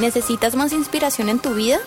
[0.00, 1.78] ¿Necesitas más inspiración en tu vida?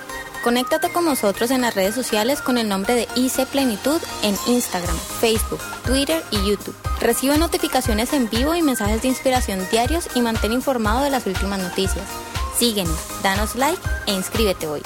[0.44, 4.96] Conéctate con nosotros en las redes sociales con el nombre de IC Plenitud en Instagram,
[5.20, 6.76] Facebook, Twitter y YouTube.
[7.02, 11.60] Recibe notificaciones en vivo y mensajes de inspiración diarios y mantén informado de las últimas
[11.60, 12.08] noticias.
[12.56, 14.82] Síguenos, danos like e inscríbete hoy.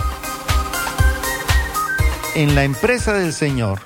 [2.34, 3.82] En la empresa del Señor,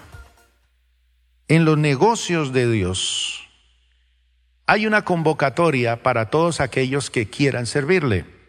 [1.47, 3.47] en los negocios de Dios,
[4.67, 8.40] hay una convocatoria para todos aquellos que quieran servirle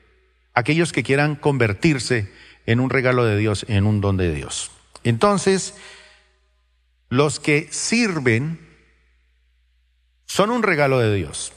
[0.54, 2.32] aquellos que quieran convertirse
[2.66, 4.70] en un regalo de Dios, en un don de Dios.
[5.04, 5.74] Entonces,
[7.08, 8.60] los que sirven
[10.26, 11.52] son un regalo de Dios.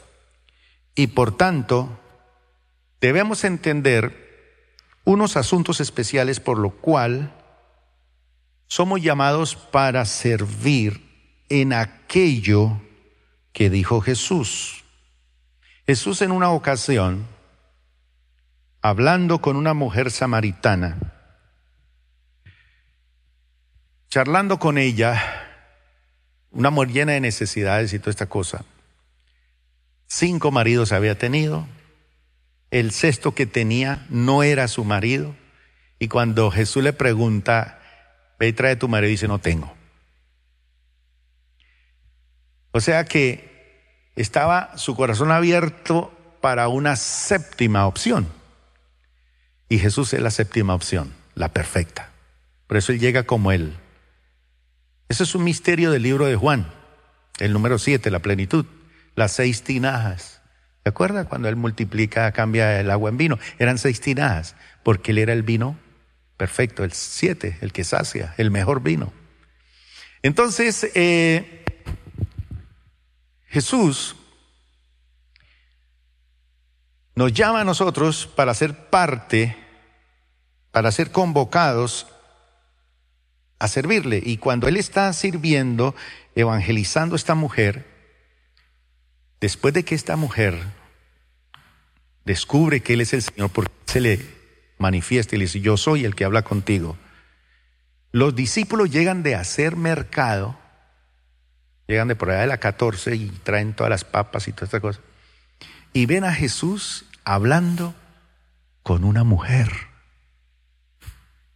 [0.95, 1.99] Y por tanto,
[3.01, 4.25] debemos entender
[5.03, 7.33] unos asuntos especiales por lo cual
[8.67, 11.05] somos llamados para servir
[11.49, 12.81] en aquello
[13.53, 14.83] que dijo Jesús.
[15.85, 17.27] Jesús en una ocasión
[18.87, 20.95] hablando con una mujer samaritana,
[24.09, 25.19] charlando con ella,
[26.51, 28.63] una mujer llena de necesidades y toda esta cosa.
[30.05, 31.67] Cinco maridos había tenido,
[32.69, 35.35] el sexto que tenía no era su marido,
[35.97, 37.79] y cuando Jesús le pregunta,
[38.37, 39.73] ve y trae tu marido, dice, no tengo.
[42.69, 48.44] O sea que estaba su corazón abierto para una séptima opción.
[49.69, 52.11] Y Jesús es la séptima opción, la perfecta.
[52.67, 53.73] Por eso Él llega como Él.
[55.09, 56.71] Ese es un misterio del libro de Juan,
[57.39, 58.65] el número siete, la plenitud,
[59.15, 60.41] las seis tinajas.
[60.83, 63.39] ¿Se acuerda cuando Él multiplica, cambia el agua en vino?
[63.59, 65.77] Eran seis tinajas, porque Él era el vino
[66.37, 69.13] perfecto, el siete, el que sacia, el mejor vino.
[70.21, 71.63] Entonces, eh,
[73.47, 74.15] Jesús
[77.15, 79.55] nos llama a nosotros para ser parte,
[80.71, 82.07] para ser convocados
[83.57, 84.21] a servirle.
[84.23, 85.95] Y cuando Él está sirviendo,
[86.35, 87.85] evangelizando a esta mujer,
[89.39, 90.61] después de que esta mujer
[92.25, 94.19] descubre que Él es el Señor, porque se le
[94.77, 96.97] manifiesta y le dice, yo soy el que habla contigo,
[98.11, 100.57] los discípulos llegan de hacer mercado,
[101.87, 104.81] llegan de por allá de la 14 y traen todas las papas y todas estas
[104.81, 105.01] cosas
[105.95, 107.95] y ven a Jesús hablando
[108.83, 109.71] con una mujer.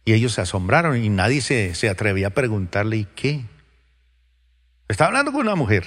[0.06, 3.44] Y ellos se asombraron y nadie se, se atrevía a preguntarle, ¿y qué?
[4.88, 5.84] Está hablando con una mujer.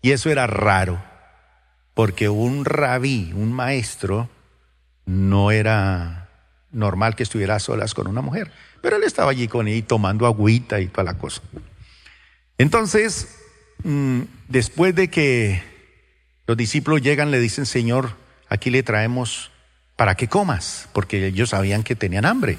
[0.00, 1.02] Y eso era raro,
[1.92, 4.30] porque un rabí, un maestro,
[5.06, 6.28] no era
[6.70, 8.52] normal que estuviera a solas con una mujer.
[8.80, 11.42] Pero él estaba allí con ella tomando agüita y toda la cosa.
[12.58, 13.40] Entonces,
[13.82, 15.75] mm, después de que
[16.46, 18.16] los discípulos llegan, le dicen, Señor,
[18.48, 19.50] aquí le traemos
[19.96, 22.58] para que comas, porque ellos sabían que tenían hambre.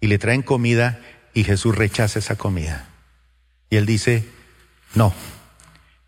[0.00, 1.00] Y le traen comida
[1.34, 2.88] y Jesús rechaza esa comida.
[3.68, 4.24] Y él dice,
[4.94, 5.12] no,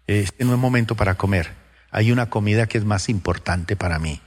[0.07, 1.53] este no es momento para comer.
[1.91, 4.21] Hay una comida que es más importante para mí.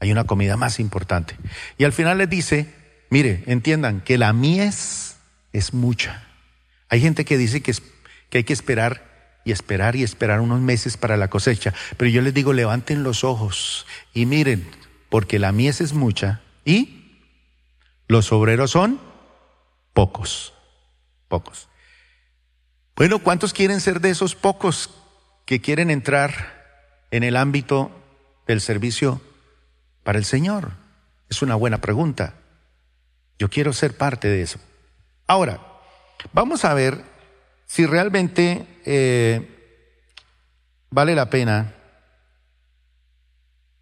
[0.00, 1.36] Hay una comida más importante.
[1.78, 2.74] Y al final les dice,
[3.10, 5.16] mire, entiendan que la mies
[5.52, 6.24] es mucha.
[6.88, 7.72] Hay gente que dice que,
[8.28, 9.13] que hay que esperar
[9.44, 11.74] y esperar y esperar unos meses para la cosecha.
[11.96, 14.68] Pero yo les digo, levanten los ojos y miren,
[15.08, 17.20] porque la mies es mucha y
[18.08, 19.00] los obreros son
[19.92, 20.54] pocos,
[21.28, 21.68] pocos.
[22.96, 24.90] Bueno, ¿cuántos quieren ser de esos pocos
[25.46, 27.90] que quieren entrar en el ámbito
[28.46, 29.20] del servicio
[30.02, 30.72] para el Señor?
[31.28, 32.34] Es una buena pregunta.
[33.38, 34.58] Yo quiero ser parte de eso.
[35.26, 35.60] Ahora,
[36.32, 37.13] vamos a ver
[37.74, 39.48] si realmente eh,
[40.90, 41.74] vale la pena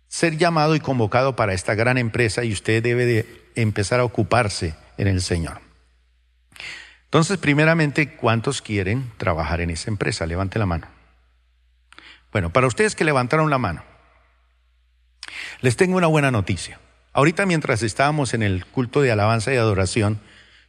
[0.08, 4.74] ser llamado y convocado para esta gran empresa y usted debe de empezar a ocuparse
[4.96, 5.60] en el Señor.
[7.04, 10.24] Entonces, primeramente, ¿cuántos quieren trabajar en esa empresa?
[10.24, 10.88] Levante la mano.
[12.32, 13.84] Bueno, para ustedes que levantaron la mano,
[15.60, 16.80] les tengo una buena noticia.
[17.12, 20.18] Ahorita mientras estábamos en el culto de alabanza y adoración,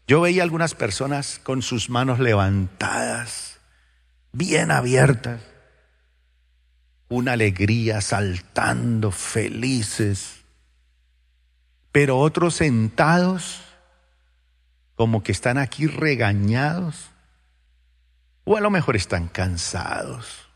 [0.08, 3.60] yo veía algunas personas con sus manos levantadas,
[4.32, 5.42] bien abiertas,
[7.08, 10.42] una alegría saltando, felices,
[11.92, 13.62] pero otros sentados
[14.96, 17.12] como que están aquí regañados,
[18.44, 20.50] o a lo mejor están cansados,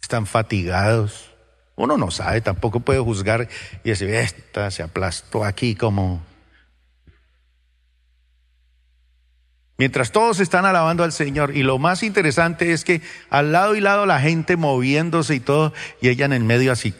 [0.00, 1.34] están fatigados.
[1.76, 3.48] Uno no sabe, tampoco puede juzgar
[3.84, 6.22] y decir, esta se aplastó aquí como
[9.78, 11.56] Mientras todos están alabando al Señor.
[11.56, 15.72] Y lo más interesante es que al lado y lado la gente moviéndose y todo,
[16.00, 16.94] y ella en el medio así.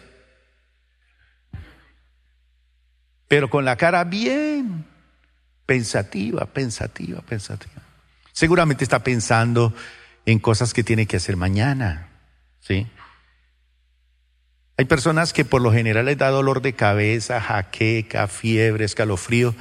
[3.29, 4.87] pero con la cara bien
[5.67, 7.83] pensativa, pensativa, pensativa.
[8.33, 9.75] Seguramente está pensando
[10.25, 12.09] en cosas que tiene que hacer mañana,
[12.61, 12.87] ¿sí?
[14.79, 19.55] Hay personas que por lo general les da dolor de cabeza, jaqueca, fiebre, escalofrío,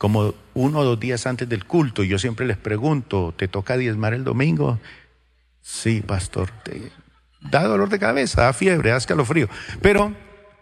[0.00, 2.02] como uno o dos días antes del culto.
[2.02, 4.80] Yo siempre les pregunto, ¿te toca diezmar el domingo?
[5.60, 6.50] Sí, pastor.
[7.42, 9.50] Da dolor de cabeza, da fiebre, da escalofrío.
[9.82, 10.16] Pero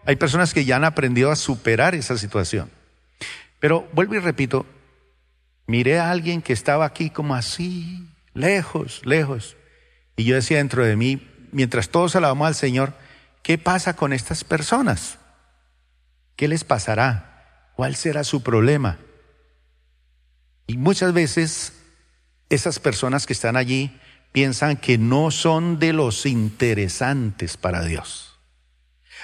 [0.05, 2.69] hay personas que ya han aprendido a superar esa situación.
[3.61, 4.65] Pero vuelvo y repito,
[5.67, 9.55] miré a alguien que estaba aquí como así, lejos, lejos.
[10.17, 12.91] Y yo decía dentro de mí, mientras todos alabamos al Señor,
[13.41, 15.17] ¿qué pasa con estas personas?
[16.35, 17.71] ¿Qué les pasará?
[17.77, 18.97] ¿Cuál será su problema?
[20.69, 21.73] Y muchas veces
[22.47, 23.99] esas personas que están allí
[24.31, 28.39] piensan que no son de los interesantes para Dios.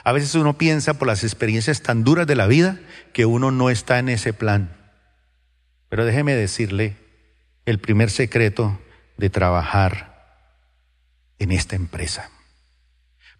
[0.04, 2.80] A veces uno piensa por las experiencias tan duras de la vida
[3.14, 4.76] que uno no está en ese plan.
[5.88, 6.98] Pero déjeme decirle
[7.68, 8.80] el primer secreto
[9.18, 10.50] de trabajar
[11.38, 12.32] en esta empresa.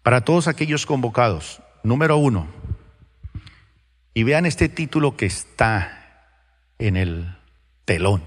[0.04, 2.46] Para todos aquellos convocados, número uno,
[4.14, 6.30] y vean este título que está
[6.78, 7.36] en el
[7.86, 8.22] telón.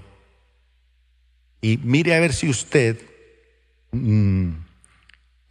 [1.60, 3.00] Y mire a ver si usted
[3.92, 4.50] mm,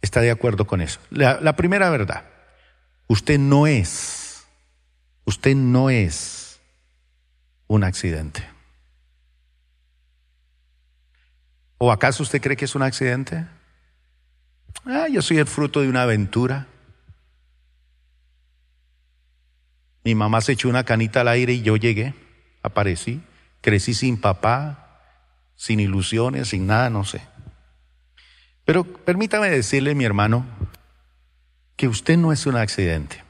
[0.02, 1.00] está de acuerdo con eso.
[1.10, 2.24] la primera verdad,
[3.06, 4.44] usted no es,
[5.24, 6.60] usted no es
[7.66, 8.46] un accidente.
[11.78, 13.46] ¿O acaso usted cree que es un accidente?
[14.84, 16.66] Ah, yo soy el fruto de una aventura.
[20.04, 22.12] Mi mamá se echó una canita al aire y yo llegué,
[22.62, 23.22] aparecí,
[23.60, 25.00] crecí sin papá,
[25.56, 27.20] sin ilusiones, sin nada, no sé.
[28.64, 30.46] Pero permítame decirle, mi hermano,
[31.76, 33.24] que usted no es un accidente.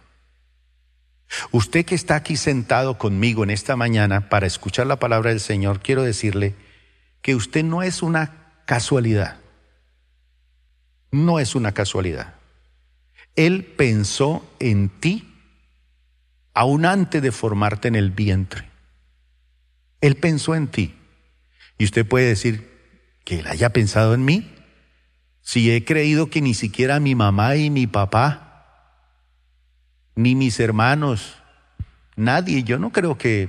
[1.53, 5.81] Usted que está aquí sentado conmigo en esta mañana para escuchar la palabra del Señor,
[5.81, 6.55] quiero decirle
[7.23, 9.41] que usted no es una casualidad
[11.11, 12.35] no es una casualidad.
[13.37, 15.27] Él pensó en ti
[16.55, 18.70] aún antes de formarte en el vientre.
[20.01, 20.95] Él pensó en ti.
[21.79, 22.71] Y usted puede decir
[23.25, 24.51] que Él haya pensado en mí.
[25.41, 28.51] Si he creído que ni siquiera mi mamá y mi papá,
[30.15, 31.37] ni mis hermanos,
[32.17, 33.49] nadie, yo no creo que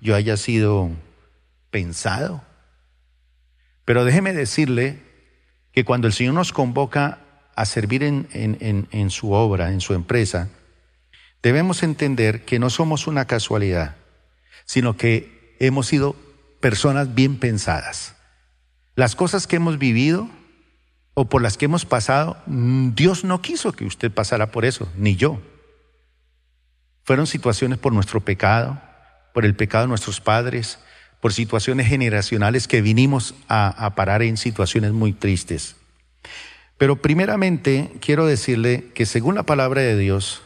[0.00, 0.90] yo haya sido
[1.70, 2.44] pensado.
[3.84, 5.02] Pero déjeme decirle
[5.72, 7.18] que cuando el Señor nos convoca
[7.56, 10.48] a servir en, en, su obra, en su empresa,
[11.42, 13.96] debemos entender que no somos una casualidad,
[14.64, 16.16] sino que hemos sido
[16.60, 18.16] personas bien pensadas.
[18.96, 20.28] Las cosas que hemos vivido
[21.14, 24.88] o por las que hemos pasado, mm, Dios no quiso que usted pasara por eso,
[24.96, 25.40] ni yo.
[27.04, 28.80] Fueron situaciones por nuestro pecado,
[29.32, 30.78] por el pecado de nuestros padres,
[31.20, 35.76] por situaciones generacionales que vinimos a, parar en situaciones muy tristes.
[36.78, 40.42] Pero primeramente quiero decirle que según la palabra de Dios,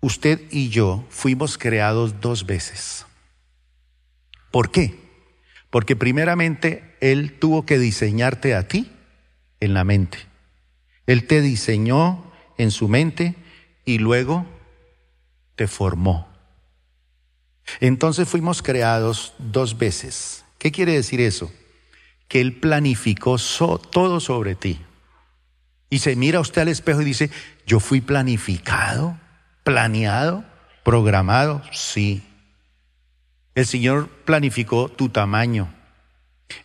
[0.00, 3.06] usted y yo fuimos creados dos veces.
[4.50, 4.98] ¿Por qué?
[5.70, 8.90] Porque primeramente Él tuvo que diseñarte a ti
[9.60, 10.18] en la mente.
[11.06, 13.36] Él te diseñó en su mente
[13.84, 14.46] y luego
[15.54, 16.28] te formó.
[17.80, 20.44] Entonces fuimos creados dos veces.
[20.58, 21.52] ¿Qué quiere decir eso?
[22.26, 24.80] Que Él planificó todo sobre ti.
[25.88, 27.30] Y se mira usted al espejo y dice,
[27.66, 29.18] yo fui planificado,
[29.64, 30.44] planeado,
[30.84, 31.62] programado.
[31.72, 32.22] Sí.
[33.54, 35.72] El Señor planificó tu tamaño,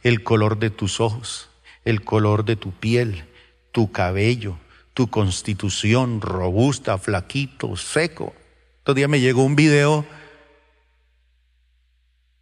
[0.04, 1.50] el color de tus ojos,
[1.84, 3.26] el color de tu piel,
[3.72, 4.58] tu cabello,
[4.94, 8.34] tu constitución robusta, flaquito, seco.
[8.84, 10.06] Todavía me llegó un video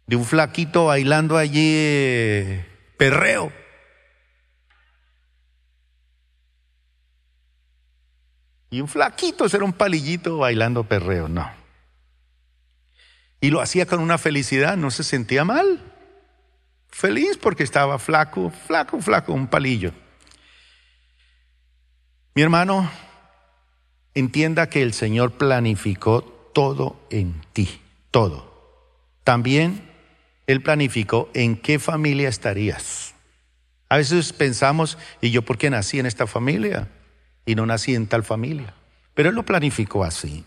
[0.06, 3.52] de un flaquito bailando allí eh, perreo.
[8.74, 11.48] Y un flaquito era un palillito bailando perreo, no.
[13.40, 15.80] Y lo hacía con una felicidad, no se sentía mal.
[16.88, 19.92] Feliz porque estaba flaco, flaco, flaco, un palillo.
[22.34, 22.90] Mi hermano,
[24.12, 28.90] entienda que el Señor planificó todo en ti, todo.
[29.22, 29.88] También
[30.48, 33.14] él planificó en qué familia estarías.
[33.88, 36.88] A veces pensamos, ¿y yo por qué nací en esta familia?
[37.46, 38.74] Y no nací en tal familia.
[39.14, 40.44] Pero Él lo planificó así.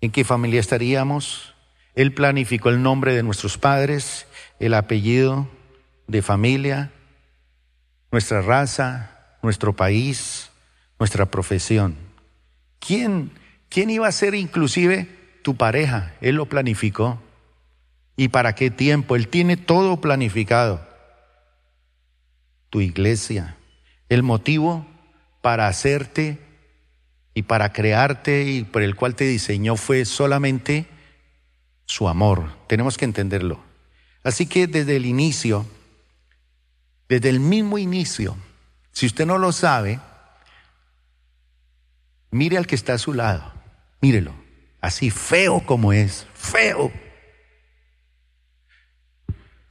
[0.00, 1.54] ¿En qué familia estaríamos?
[1.94, 4.26] Él planificó el nombre de nuestros padres,
[4.58, 5.48] el apellido
[6.06, 6.90] de familia,
[8.10, 10.50] nuestra raza, nuestro país,
[10.98, 11.96] nuestra profesión.
[12.78, 13.30] ¿Quién,
[13.68, 17.20] quién iba a ser inclusive tu pareja, Él lo planificó.
[18.16, 19.16] ¿Y para qué tiempo?
[19.16, 20.86] Él tiene todo planificado.
[22.70, 23.56] Tu iglesia,
[24.08, 24.86] el motivo
[25.42, 26.38] para hacerte
[27.34, 30.86] y para crearte y por el cual te diseñó fue solamente
[31.84, 32.56] su amor.
[32.68, 33.60] Tenemos que entenderlo.
[34.22, 35.66] Así que desde el inicio,
[37.08, 38.36] desde el mismo inicio,
[38.92, 40.00] si usted no lo sabe,
[42.30, 43.52] mire al que está a su lado,
[44.00, 44.32] mírelo,
[44.80, 46.92] así feo como es, feo.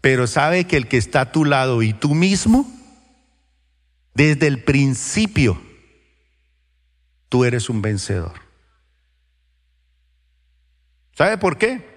[0.02, 2.70] Pero sabe que el que está a tu lado y tú mismo,
[4.14, 5.62] desde el principio,
[7.30, 8.42] tú eres un vencedor.
[11.14, 11.90] ¿Sabe por qué?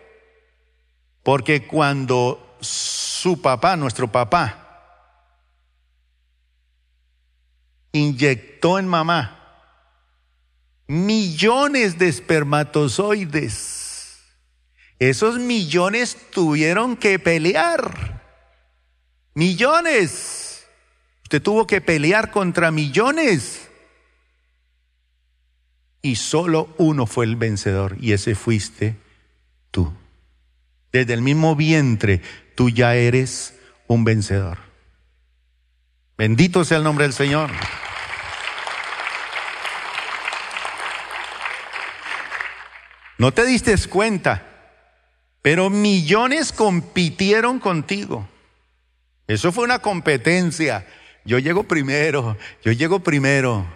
[1.23, 4.61] Porque cuando su papá, nuestro papá,
[7.92, 9.44] inyectó en mamá
[10.87, 14.21] millones de espermatozoides,
[14.99, 18.23] esos millones tuvieron que pelear.
[19.35, 20.44] Millones.
[21.35, 23.69] Usted tuvo que pelear contra millones.
[26.00, 28.95] Y solo uno fue el vencedor y ese fuiste
[29.73, 29.93] tú.
[30.93, 32.23] Desde el mismo vientre
[32.55, 34.59] tú ya eres un vencedor.
[36.17, 37.50] Bendito sea el nombre del Señor.
[43.19, 44.47] No te diste cuenta,
[45.43, 48.29] pero millones compitieron contigo.
[49.26, 50.87] Eso fue una competencia.
[51.25, 53.66] Yo llego primero, yo llego primero.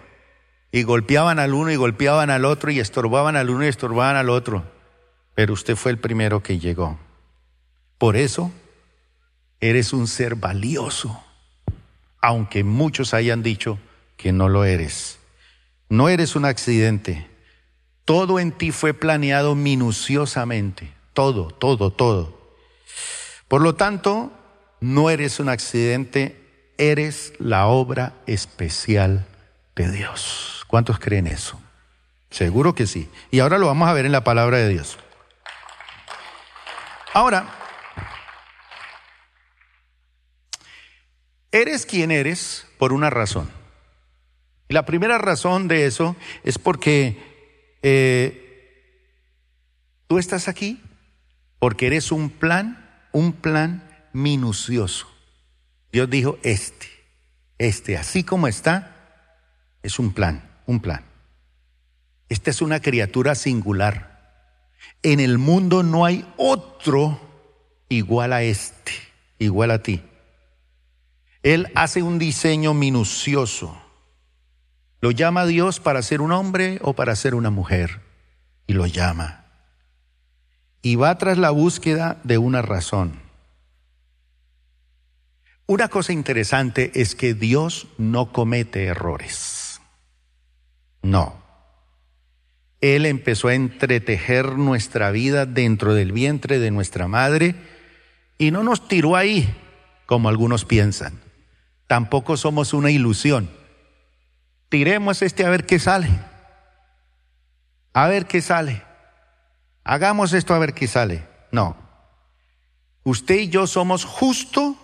[0.71, 4.29] Y golpeaban al uno y golpeaban al otro y estorbaban al uno y estorbaban al
[4.29, 4.63] otro.
[5.33, 6.99] Pero usted fue el primero que llegó.
[7.97, 8.51] Por eso,
[9.59, 11.23] eres un ser valioso,
[12.21, 13.79] aunque muchos hayan dicho
[14.15, 15.19] que no lo eres.
[15.89, 17.27] No eres un accidente.
[18.05, 20.93] Todo en ti fue planeado minuciosamente.
[21.13, 22.55] Todo, todo, todo.
[23.47, 24.31] Por lo tanto,
[24.79, 26.38] no eres un accidente,
[26.79, 29.27] eres la obra especial
[29.75, 30.63] de Dios.
[30.67, 31.61] ¿Cuántos creen eso?
[32.31, 33.09] Seguro que sí.
[33.29, 34.97] Y ahora lo vamos a ver en la palabra de Dios.
[37.13, 37.47] Ahora,
[41.51, 43.49] eres quien eres por una razón.
[44.69, 48.95] Y la primera razón de eso es porque eh,
[50.07, 50.81] tú estás aquí
[51.57, 53.83] porque eres un plan, un plan
[54.13, 55.07] minucioso.
[55.91, 56.87] Dios dijo, este,
[57.57, 58.95] este, así como está,
[59.81, 61.03] es un plan un plan.
[62.29, 64.45] Esta es una criatura singular.
[65.01, 67.19] En el mundo no hay otro
[67.89, 68.91] igual a este,
[69.39, 70.03] igual a ti.
[71.41, 73.81] Él hace un diseño minucioso.
[75.01, 78.01] Lo llama Dios para ser un hombre o para ser una mujer.
[78.67, 79.45] Y lo llama.
[80.83, 83.19] Y va tras la búsqueda de una razón.
[85.69, 89.79] Una cosa interesante es que Dios no comete errores.
[91.03, 91.43] No.
[92.81, 97.53] Él empezó a entretejer nuestra vida dentro del vientre de nuestra madre
[98.39, 99.47] y no nos tiró ahí,
[100.07, 101.21] como algunos piensan.
[101.85, 103.51] Tampoco somos una ilusión.
[104.69, 106.09] Tiremos este a ver qué sale.
[107.93, 108.81] A ver qué sale.
[109.83, 111.27] Hagamos esto a ver qué sale.
[111.51, 111.77] No.
[113.03, 114.75] Usted y yo somos justo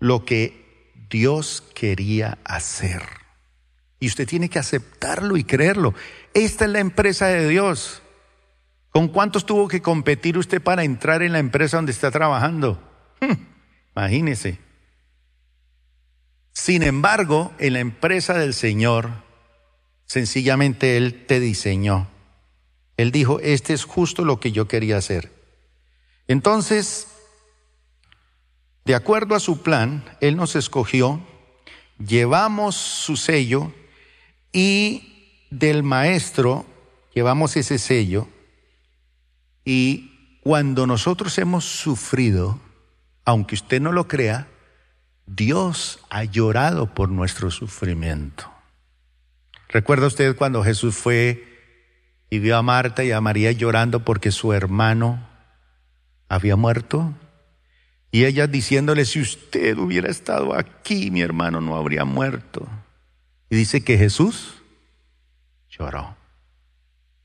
[0.00, 3.02] lo que Dios quería hacer.
[4.00, 5.94] Y usted tiene que aceptarlo y creerlo.
[6.34, 8.02] Esta es la empresa de Dios.
[8.90, 12.82] ¿Con cuántos tuvo que competir usted para entrar en la empresa donde está trabajando?
[13.20, 13.34] Hmm,
[13.94, 14.58] imagínese.
[16.52, 19.10] Sin embargo, en la empresa del Señor,
[20.06, 22.08] sencillamente Él te diseñó.
[22.96, 25.32] Él dijo, este es justo lo que yo quería hacer.
[26.26, 27.06] Entonces,
[28.84, 31.20] de acuerdo a su plan, Él nos escogió,
[31.98, 33.72] llevamos su sello
[34.52, 36.66] y del maestro
[37.14, 38.28] llevamos ese sello
[39.64, 42.58] y cuando nosotros hemos sufrido,
[43.24, 44.48] aunque usted no lo crea,
[45.26, 48.50] Dios ha llorado por nuestro sufrimiento.
[49.68, 51.46] ¿Recuerda usted cuando Jesús fue
[52.30, 55.28] y vio a Marta y a María llorando porque su hermano
[56.28, 57.14] había muerto?
[58.12, 62.68] Y ella diciéndole, si usted hubiera estado aquí, mi hermano no habría muerto.
[63.48, 64.54] Y dice que Jesús
[65.70, 66.16] lloró.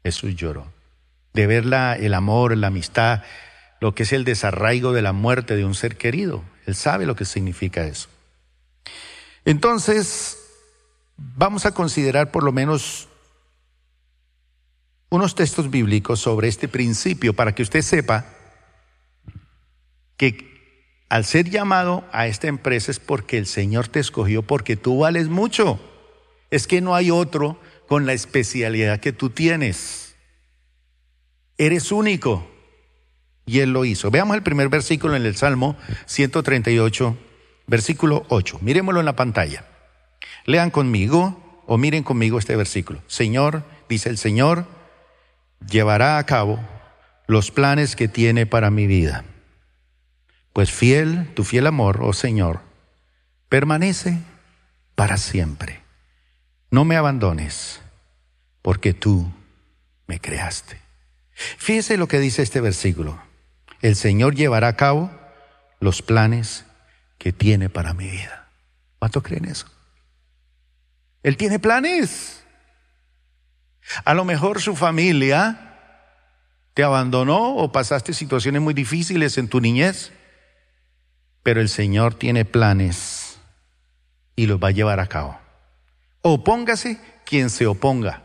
[0.03, 0.71] Jesús lloró.
[1.33, 1.65] De ver
[1.99, 3.23] el amor, la amistad,
[3.81, 6.43] lo que es el desarraigo de la muerte de un ser querido.
[6.65, 8.07] Él sabe lo que significa eso.
[9.43, 10.37] Entonces,
[11.17, 13.07] vamos a considerar por lo menos
[15.09, 18.25] unos textos bíblicos sobre este principio para que usted sepa
[20.17, 20.54] que
[21.09, 25.27] al ser llamado a esta empresa es porque el Señor te escogió, porque tú vales
[25.27, 25.79] mucho.
[26.49, 30.15] Es que no hay otro con la especialidad que tú tienes.
[31.57, 32.49] Eres único.
[33.45, 34.09] Y Él lo hizo.
[34.09, 37.15] Veamos el primer versículo en el Salmo 138,
[37.67, 38.59] versículo 8.
[38.61, 39.65] Miremoslo en la pantalla.
[40.45, 43.01] Lean conmigo o miren conmigo este versículo.
[43.05, 44.65] Señor, dice el Señor,
[45.69, 46.59] llevará a cabo
[47.27, 49.23] los planes que tiene para mi vida.
[50.55, 52.61] Pues fiel, tu fiel amor, oh Señor,
[53.49, 54.19] permanece
[54.95, 55.81] para siempre.
[56.71, 57.81] No me abandones,
[58.61, 59.29] porque tú
[60.07, 60.79] me creaste.
[61.33, 63.21] Fíjese lo que dice este versículo.
[63.81, 65.11] El Señor llevará a cabo
[65.81, 66.63] los planes
[67.17, 68.47] que tiene para mi vida.
[68.97, 69.67] ¿Cuánto creen eso?
[71.21, 72.45] Él tiene planes.
[74.05, 75.81] A lo mejor su familia
[76.73, 80.13] te abandonó o pasaste situaciones muy difíciles en tu niñez,
[81.45, 83.37] pero el Señor tiene planes
[84.35, 85.37] y los va a llevar a cabo.
[86.23, 88.23] Opóngase quien se oponga.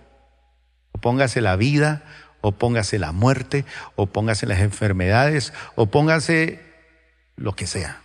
[0.92, 2.02] Opóngase la vida,
[2.40, 6.62] opóngase la muerte, opóngase las enfermedades, opóngase
[7.36, 8.00] lo que sea.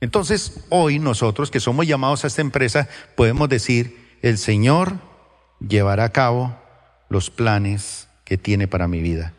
[0.00, 4.96] Entonces, hoy nosotros que somos llamados a esta empresa, podemos decir, el Señor
[5.60, 6.58] llevará a cabo
[7.10, 9.34] los planes que tiene para mi vida.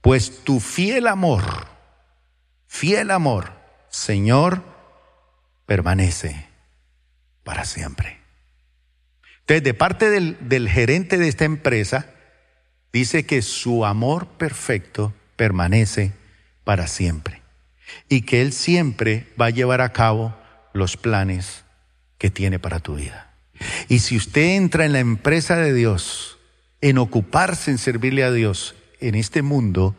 [0.00, 1.73] Pues tu fiel amor,
[2.74, 3.52] fiel amor,
[3.88, 4.64] Señor,
[5.64, 6.48] permanece
[7.44, 8.18] para siempre.
[9.42, 12.10] Entonces, de parte del, del gerente de esta empresa,
[12.92, 16.14] dice que su amor perfecto permanece
[16.64, 17.42] para siempre
[18.08, 20.36] y que Él siempre va a llevar a cabo
[20.72, 21.62] los planes
[22.18, 23.34] que tiene para tu vida.
[23.88, 26.38] Y si usted entra en la empresa de Dios,
[26.80, 29.94] en ocuparse en servirle a Dios en este mundo,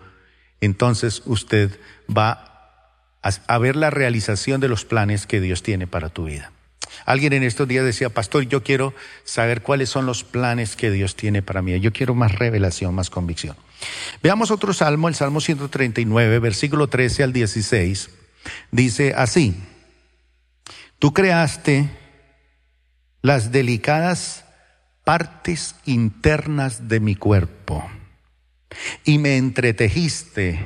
[0.60, 2.52] entonces usted va
[3.26, 6.52] a, ver la realización de los planes que Dios tiene para tu vida.
[7.06, 11.16] Alguien en estos días decía, pastor, yo quiero saber cuáles son los planes que Dios
[11.16, 11.78] tiene para mí.
[11.80, 13.58] Yo quiero más revelación, más convicción.
[14.22, 18.12] Veamos otro salmo, el Salmo 139, versículo 13 al 16.
[18.72, 19.56] Dice así,
[21.00, 21.90] tú creaste
[23.22, 24.46] las delicadas
[25.04, 27.90] partes internas de mi cuerpo
[29.04, 30.64] y me entretejiste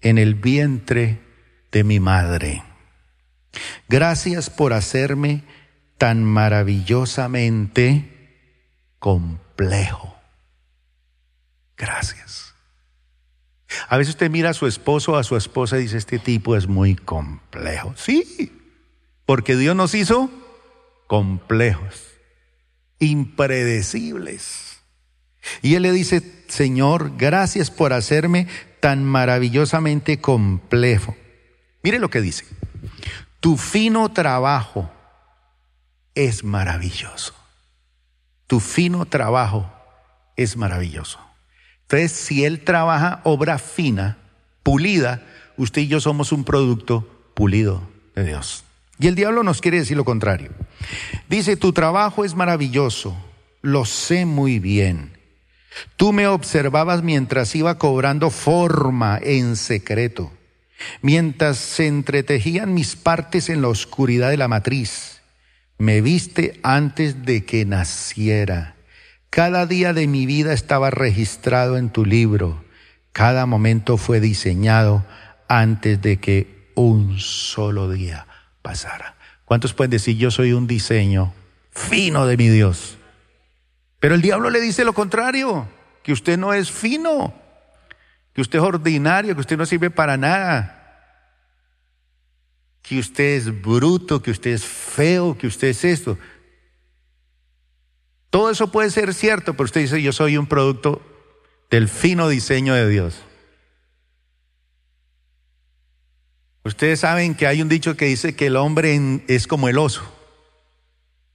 [0.00, 1.29] en el vientre
[1.72, 2.62] de mi madre.
[3.88, 5.42] Gracias por hacerme
[5.98, 8.20] tan maravillosamente
[8.98, 10.16] complejo.
[11.76, 12.54] Gracias.
[13.88, 16.56] A veces usted mira a su esposo o a su esposa y dice, este tipo
[16.56, 17.94] es muy complejo.
[17.96, 18.52] Sí,
[19.26, 20.30] porque Dios nos hizo
[21.06, 22.08] complejos,
[22.98, 24.80] impredecibles.
[25.62, 28.46] Y Él le dice, Señor, gracias por hacerme
[28.80, 31.16] tan maravillosamente complejo.
[31.82, 32.44] Mire lo que dice.
[33.40, 34.90] Tu fino trabajo
[36.14, 37.34] es maravilloso.
[38.46, 39.70] Tu fino trabajo
[40.36, 41.18] es maravilloso.
[41.82, 44.18] Entonces, si Él trabaja obra fina,
[44.62, 45.22] pulida,
[45.56, 48.64] usted y yo somos un producto pulido de Dios.
[48.98, 50.50] Y el diablo nos quiere decir lo contrario.
[51.28, 53.16] Dice, tu trabajo es maravilloso,
[53.62, 55.16] lo sé muy bien.
[55.96, 60.30] Tú me observabas mientras iba cobrando forma en secreto
[61.02, 65.20] mientras se entretejían mis partes en la oscuridad de la matriz.
[65.78, 68.76] Me viste antes de que naciera.
[69.30, 72.64] Cada día de mi vida estaba registrado en tu libro.
[73.12, 75.04] Cada momento fue diseñado
[75.48, 78.26] antes de que un solo día
[78.62, 79.16] pasara.
[79.44, 81.32] ¿Cuántos pueden decir yo soy un diseño
[81.70, 82.98] fino de mi Dios?
[83.98, 85.68] Pero el diablo le dice lo contrario,
[86.02, 87.34] que usted no es fino
[88.40, 91.28] que usted es ordinario, que usted no sirve para nada,
[92.80, 96.16] que usted es bruto, que usted es feo, que usted es esto.
[98.30, 101.02] Todo eso puede ser cierto, pero usted dice, yo soy un producto
[101.68, 103.22] del fino diseño de Dios.
[106.64, 110.10] Ustedes saben que hay un dicho que dice que el hombre es como el oso,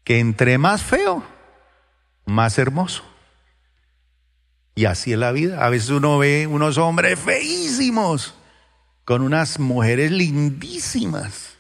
[0.04, 1.24] que entre más feo,
[2.26, 3.04] más hermoso.
[4.76, 5.66] Y así es la vida.
[5.66, 8.36] A veces uno ve unos hombres feísimos
[9.06, 11.56] con unas mujeres lindísimas.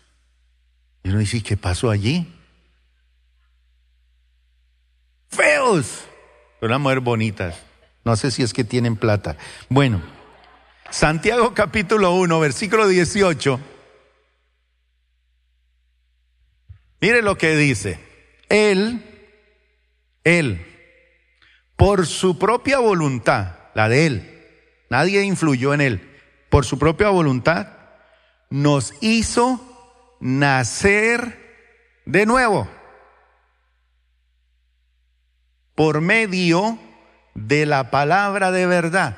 [1.03, 2.27] Y uno dice, ¿qué pasó allí?
[5.29, 6.03] Feos,
[6.59, 7.55] pero unas mujeres bonitas.
[8.03, 9.37] No sé si es que tienen plata.
[9.69, 10.01] Bueno,
[10.89, 13.59] Santiago capítulo 1, versículo 18.
[16.99, 17.99] Mire lo que dice.
[18.49, 19.01] Él,
[20.23, 20.74] Él
[21.75, 24.43] por su propia voluntad, la de Él,
[24.89, 26.17] nadie influyó en Él,
[26.49, 27.67] por su propia voluntad,
[28.49, 31.37] nos hizo nacer
[32.05, 32.69] de nuevo
[35.75, 36.79] por medio
[37.33, 39.17] de la palabra de verdad.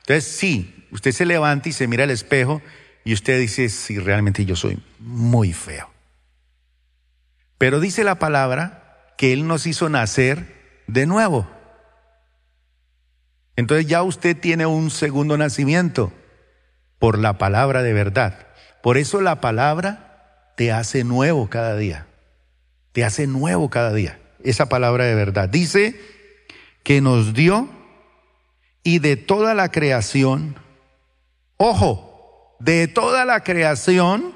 [0.00, 2.62] Entonces, sí, usted se levanta y se mira al espejo
[3.04, 5.90] y usted dice, sí, realmente yo soy muy feo.
[7.58, 11.48] Pero dice la palabra que Él nos hizo nacer de nuevo.
[13.56, 16.12] Entonces ya usted tiene un segundo nacimiento
[16.98, 18.46] por la palabra de verdad.
[18.82, 22.06] Por eso la palabra te hace nuevo cada día.
[22.92, 24.20] Te hace nuevo cada día.
[24.42, 25.48] Esa palabra de verdad.
[25.48, 26.00] Dice
[26.82, 27.68] que nos dio
[28.82, 30.56] y de toda la creación,
[31.56, 34.34] ojo, de toda la creación,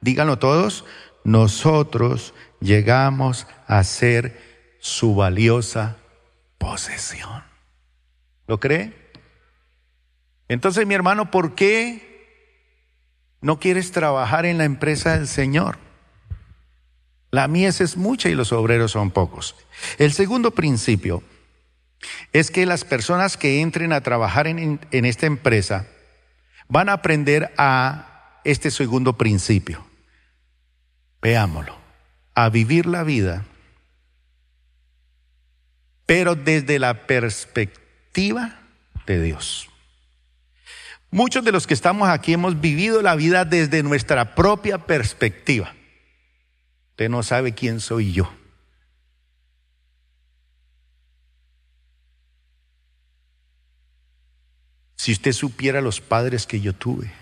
[0.00, 0.84] díganlo todos,
[1.24, 4.40] nosotros llegamos a ser
[4.80, 5.96] su valiosa
[6.58, 7.51] posesión.
[8.46, 8.92] ¿Lo cree?
[10.48, 12.12] Entonces, mi hermano, ¿por qué
[13.40, 15.78] no quieres trabajar en la empresa del Señor?
[17.30, 19.56] La mies es mucha y los obreros son pocos.
[19.98, 21.22] El segundo principio
[22.32, 25.86] es que las personas que entren a trabajar en, en esta empresa
[26.68, 29.86] van a aprender a este segundo principio.
[31.22, 31.76] Veámoslo.
[32.34, 33.44] A vivir la vida,
[36.06, 37.82] pero desde la perspectiva
[39.06, 39.68] de Dios.
[41.10, 45.74] Muchos de los que estamos aquí hemos vivido la vida desde nuestra propia perspectiva.
[46.90, 48.32] Usted no sabe quién soy yo.
[54.96, 57.12] Si usted supiera los padres que yo tuve,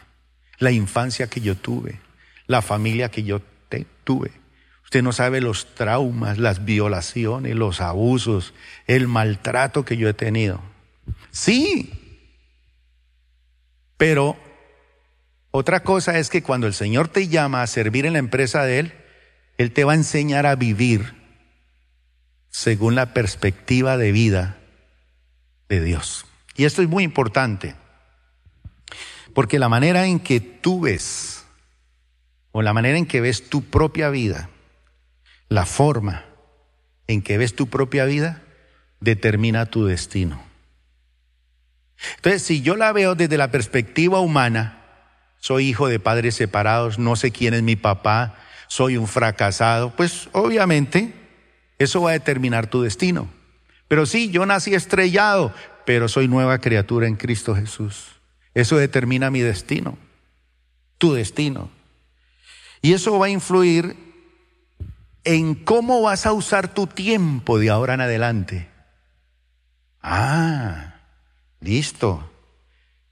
[0.59, 1.98] la infancia que yo tuve,
[2.46, 3.40] la familia que yo
[4.05, 4.33] tuve,
[4.85, 8.53] usted no sabe los traumas, las violaciones, los abusos,
[8.87, 10.69] el maltrato que yo he tenido.
[11.30, 11.92] Sí,
[13.96, 14.36] pero
[15.50, 18.78] otra cosa es que cuando el Señor te llama a servir en la empresa de
[18.78, 18.94] Él,
[19.58, 21.14] Él te va a enseñar a vivir
[22.48, 24.58] según la perspectiva de vida
[25.68, 26.26] de Dios.
[26.56, 27.74] Y esto es muy importante,
[29.34, 31.44] porque la manera en que tú ves,
[32.52, 34.50] o la manera en que ves tu propia vida,
[35.48, 36.24] la forma
[37.06, 38.42] en que ves tu propia vida,
[39.00, 40.49] determina tu destino.
[42.16, 44.82] Entonces, si yo la veo desde la perspectiva humana,
[45.38, 48.36] soy hijo de padres separados, no sé quién es mi papá,
[48.68, 51.12] soy un fracasado, pues obviamente
[51.78, 53.28] eso va a determinar tu destino.
[53.88, 55.52] Pero sí, yo nací estrellado,
[55.84, 58.20] pero soy nueva criatura en Cristo Jesús.
[58.54, 59.98] Eso determina mi destino,
[60.98, 61.70] tu destino.
[62.82, 63.96] Y eso va a influir
[65.24, 68.68] en cómo vas a usar tu tiempo de ahora en adelante.
[70.02, 70.89] Ah,
[71.70, 72.28] listo.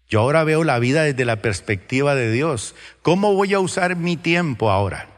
[0.08, 2.74] Yo ahora veo la vida desde la perspectiva de Dios.
[3.02, 5.08] ¿Cómo voy a usar mi tiempo ahora?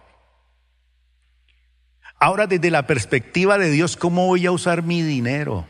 [2.18, 5.66] Ahora desde la perspectiva de Dios, ¿cómo voy a usar mi dinero?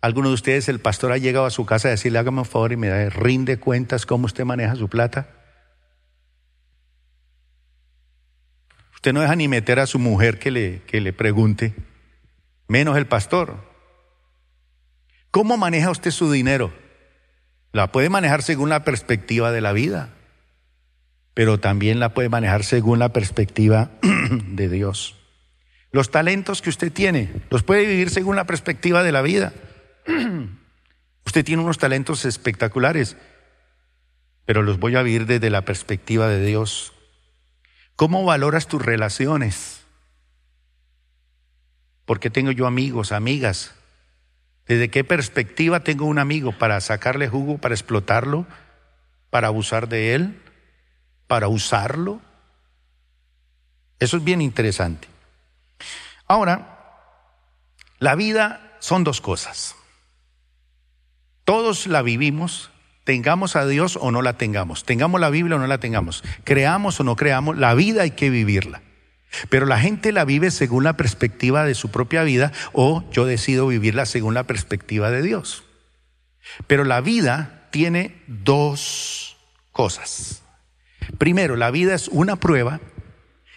[0.00, 2.72] ¿Alguno de ustedes, el pastor, ha llegado a su casa a decirle, hágame un favor
[2.72, 5.28] y me rinde cuentas cómo usted maneja su plata?
[8.94, 11.74] Usted no deja ni meter a su mujer que le, que le pregunte,
[12.66, 13.65] menos el pastor.
[15.36, 16.72] ¿Cómo maneja usted su dinero?
[17.70, 20.14] La puede manejar según la perspectiva de la vida,
[21.34, 25.14] pero también la puede manejar según la perspectiva de Dios.
[25.92, 29.52] Los talentos que usted tiene, los puede vivir según la perspectiva de la vida.
[31.26, 33.18] Usted tiene unos talentos espectaculares,
[34.46, 36.94] pero los voy a vivir desde la perspectiva de Dios.
[37.94, 39.82] ¿Cómo valoras tus relaciones?
[42.06, 43.74] Porque tengo yo amigos, amigas.
[44.66, 48.46] ¿Desde qué perspectiva tengo un amigo para sacarle jugo, para explotarlo,
[49.30, 50.42] para abusar de él,
[51.26, 52.20] para usarlo?
[54.00, 55.08] Eso es bien interesante.
[56.26, 56.76] Ahora,
[57.98, 59.76] la vida son dos cosas.
[61.44, 62.70] Todos la vivimos,
[63.04, 66.98] tengamos a Dios o no la tengamos, tengamos la Biblia o no la tengamos, creamos
[66.98, 68.82] o no creamos, la vida hay que vivirla.
[69.48, 73.66] Pero la gente la vive según la perspectiva de su propia vida o yo decido
[73.66, 75.64] vivirla según la perspectiva de Dios.
[76.66, 79.36] Pero la vida tiene dos
[79.72, 80.42] cosas.
[81.18, 82.80] Primero, la vida es una prueba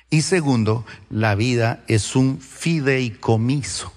[0.10, 3.94] y segundo, la vida es un fideicomiso.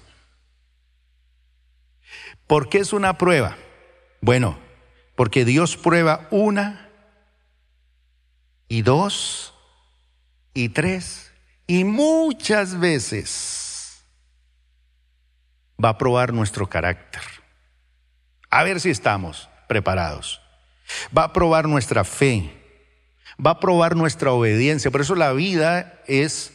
[2.47, 3.57] ¿Por qué es una prueba?
[4.21, 4.59] Bueno,
[5.15, 6.89] porque Dios prueba una
[8.67, 9.53] y dos
[10.53, 11.32] y tres
[11.73, 14.05] y muchas veces
[15.83, 17.23] va a probar nuestro carácter.
[18.51, 20.39] A ver si estamos preparados.
[21.17, 22.53] Va a probar nuestra fe.
[23.43, 24.91] Va a probar nuestra obediencia.
[24.91, 26.53] Por eso la vida es,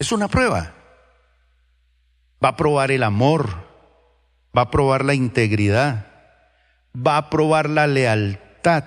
[0.00, 0.74] es una prueba.
[2.44, 3.48] Va a probar el amor.
[4.58, 6.08] Va a probar la integridad.
[6.96, 8.86] Va a probar la lealtad.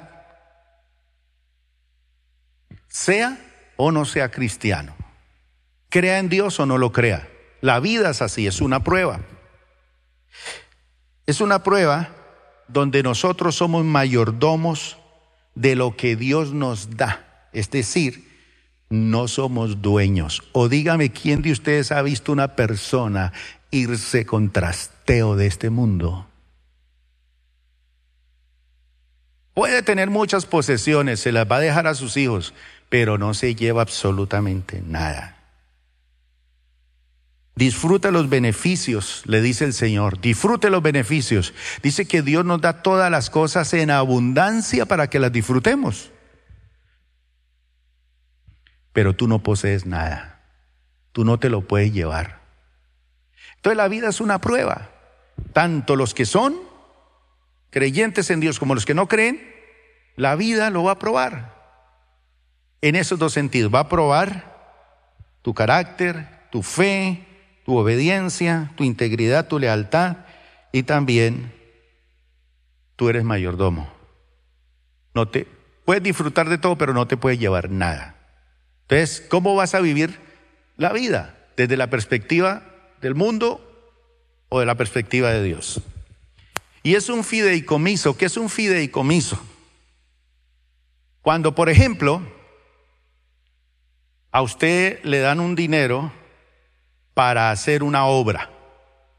[2.90, 3.45] Sea
[3.78, 4.96] o no sea cristiano.
[5.90, 7.28] Crea en Dios o no lo crea.
[7.62, 9.22] La vida es así, es una prueba.
[11.26, 12.10] Es una prueba
[12.68, 14.98] donde nosotros somos mayordomos
[15.56, 17.48] de lo que Dios nos da.
[17.54, 18.28] Es decir,
[18.90, 20.44] no somos dueños.
[20.52, 23.34] O dígame quién de ustedes ha visto una persona
[23.72, 26.28] irse con trasteo de este mundo.
[29.54, 32.54] Puede tener muchas posesiones, se las va a dejar a sus hijos,
[32.90, 35.36] pero no se lleva absolutamente nada.
[37.56, 40.20] Disfruta los beneficios, le dice el Señor.
[40.20, 41.54] Disfrute los beneficios.
[41.82, 46.12] Dice que Dios nos da todas las cosas en abundancia para que las disfrutemos.
[48.92, 50.42] Pero tú no posees nada.
[51.14, 52.42] Tú no te lo puedes llevar.
[53.56, 54.92] Entonces la vida es una prueba.
[55.54, 56.60] Tanto los que son
[57.70, 59.42] creyentes en Dios como los que no creen,
[60.18, 61.55] la vida lo va a probar.
[62.86, 63.74] En esos dos sentidos.
[63.74, 64.54] Va a probar
[65.42, 67.26] tu carácter, tu fe,
[67.66, 70.18] tu obediencia, tu integridad, tu lealtad
[70.72, 71.52] y también
[72.96, 73.92] tú eres mayordomo.
[75.16, 75.48] No te
[75.84, 78.18] puedes disfrutar de todo, pero no te puedes llevar nada.
[78.84, 80.20] Entonces, ¿cómo vas a vivir
[80.78, 81.36] la vida?
[81.58, 82.62] ¿Desde la perspectiva
[83.02, 83.68] del mundo
[84.50, 85.82] o de la perspectiva de Dios?
[86.84, 88.16] Y es un fideicomiso.
[88.16, 89.44] ¿Qué es un fideicomiso?
[91.24, 92.35] Cuando, por ejemplo,
[94.36, 96.12] a usted le dan un dinero
[97.14, 98.50] para hacer una obra.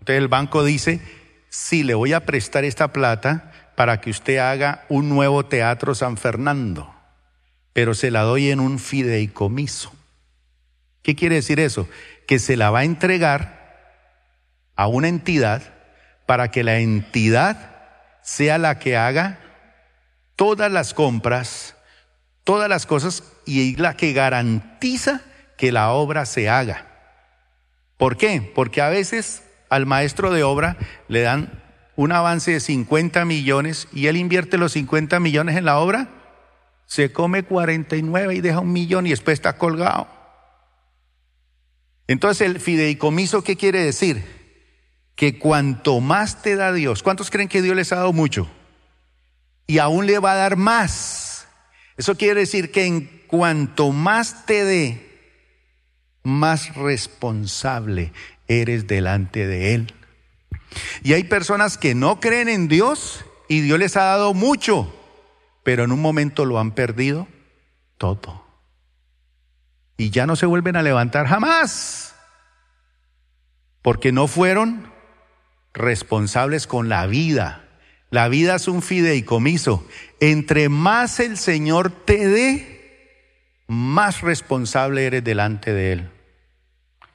[0.01, 1.01] Entonces el banco dice,
[1.49, 6.19] sí, le voy a prestar esta plata para que usted haga un nuevo teatro San
[6.19, 6.95] Fernando,
[7.73, 9.91] pero se la doy en un fideicomiso.
[11.01, 11.89] ¿Qué quiere decir eso?
[12.27, 14.05] Que se la va a entregar
[14.77, 15.63] a una entidad
[16.27, 17.75] para que la entidad
[18.21, 19.41] sea la que haga
[20.37, 21.75] todas las compras,
[22.45, 25.23] todas las cosas y la que garantiza
[25.57, 26.87] que la obra se haga.
[27.97, 28.53] ¿Por qué?
[28.55, 30.77] Porque a veces al maestro de obra
[31.09, 31.63] le dan
[31.97, 36.09] un avance de 50 millones y él invierte los 50 millones en la obra,
[36.85, 40.09] se come 49 y deja un millón y después está colgado.
[42.07, 44.25] Entonces el fideicomiso, ¿qué quiere decir?
[45.17, 48.49] Que cuanto más te da Dios, ¿cuántos creen que Dios les ha dado mucho?
[49.67, 51.49] Y aún le va a dar más.
[51.97, 55.07] Eso quiere decir que en cuanto más te dé,
[56.23, 58.13] más responsable
[58.49, 59.95] eres delante de Él.
[61.03, 64.93] Y hay personas que no creen en Dios y Dios les ha dado mucho,
[65.63, 67.29] pero en un momento lo han perdido
[67.99, 68.45] todo.
[69.97, 72.15] Y ya no se vuelven a levantar jamás,
[73.83, 74.93] porque no fueron
[75.73, 77.63] responsables con la vida.
[78.11, 79.87] La vida es un fideicomiso.
[80.21, 82.76] Entre más el Señor te dé,
[83.67, 86.11] más responsable eres delante de Él.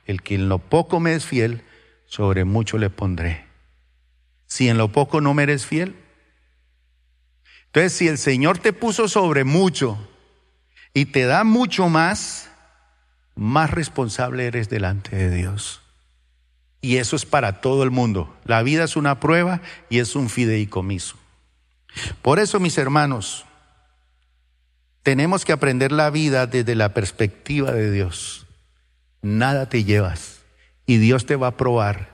[0.06, 1.64] El que en lo poco me es fiel,
[2.06, 3.46] sobre mucho le pondré.
[4.48, 5.96] Si en lo poco no me eres fiel.
[7.68, 9.98] Entonces, si el Señor te puso sobre mucho
[10.94, 12.50] y te da mucho más,
[13.36, 15.82] más responsable eres delante de Dios.
[16.82, 18.36] Y eso es para todo el mundo.
[18.44, 21.16] La vida es una prueba y es un fideicomiso.
[22.22, 23.46] Por eso, mis hermanos,
[25.04, 28.46] tenemos que aprender la vida desde la perspectiva de Dios
[29.22, 30.42] nada te llevas.
[30.86, 32.10] Y Dios te va a probar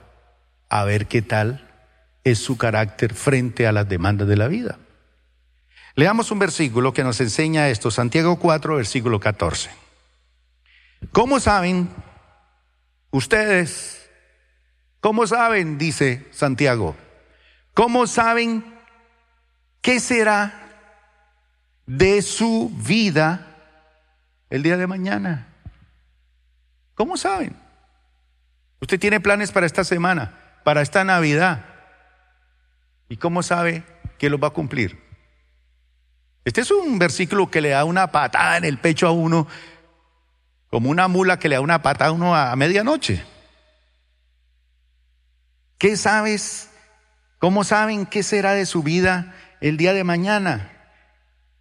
[0.68, 1.66] a ver qué tal
[2.24, 4.78] es su carácter frente a las demandas de la vida.
[5.94, 9.70] Leamos un versículo que nos enseña esto, Santiago 4, versículo 14.
[11.10, 11.88] ¿Cómo saben
[13.10, 14.08] ustedes?
[15.00, 15.78] ¿Cómo saben?
[15.78, 16.94] Dice Santiago.
[17.74, 18.64] ¿Cómo saben
[19.80, 20.67] qué será
[21.88, 23.46] de su vida
[24.50, 25.48] el día de mañana?
[26.94, 27.56] ¿Cómo saben?
[28.80, 31.64] Usted tiene planes para esta semana, para esta Navidad.
[33.08, 33.84] ¿Y cómo sabe
[34.18, 35.02] que los va a cumplir?
[36.44, 39.48] Este es un versículo que le da una patada en el pecho a uno,
[40.68, 43.24] como una mula que le da una patada a uno a medianoche.
[45.78, 46.70] ¿Qué sabes?
[47.38, 50.77] ¿Cómo saben qué será de su vida el día de mañana?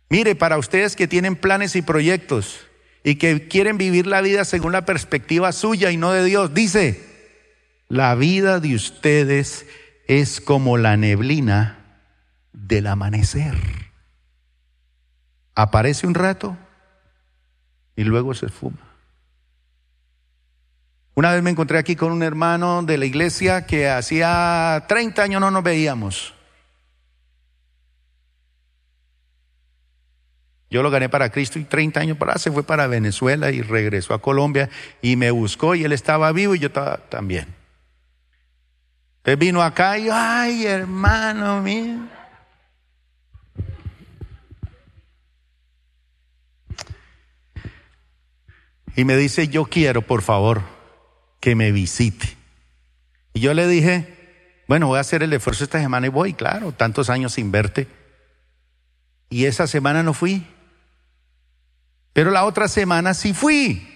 [0.09, 2.67] Mire, para ustedes que tienen planes y proyectos,
[3.03, 6.53] y que quieren vivir la vida según la perspectiva suya y no de Dios.
[6.53, 7.05] Dice,
[7.87, 9.65] La vida de ustedes
[10.07, 12.01] es como la neblina
[12.51, 13.55] del amanecer.
[15.55, 16.57] Aparece un rato
[17.95, 18.77] y luego se esfuma.
[21.15, 25.41] Una vez me encontré aquí con un hermano de la iglesia que hacía 30 años
[25.41, 26.36] no nos veíamos.
[30.69, 34.13] Yo lo gané para Cristo y 30 años para se fue para Venezuela y regresó
[34.13, 34.69] a Colombia
[35.01, 37.47] y me buscó y él estaba vivo y yo estaba también.
[39.19, 41.99] Entonces vino acá y, ay, hermano mío.
[48.95, 50.63] Y me dice, yo quiero, por favor,
[51.39, 52.35] que me visite.
[53.33, 56.71] Y yo le dije, bueno, voy a hacer el esfuerzo esta semana y voy, claro,
[56.71, 57.87] tantos años sin verte.
[59.29, 60.47] Y esa semana no fui.
[62.17, 63.87] Pero la otra semana sí fui.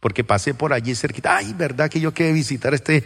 [0.00, 1.36] Porque pasé por allí cerquita.
[1.36, 3.04] Ay, verdad que yo quiero visitar este.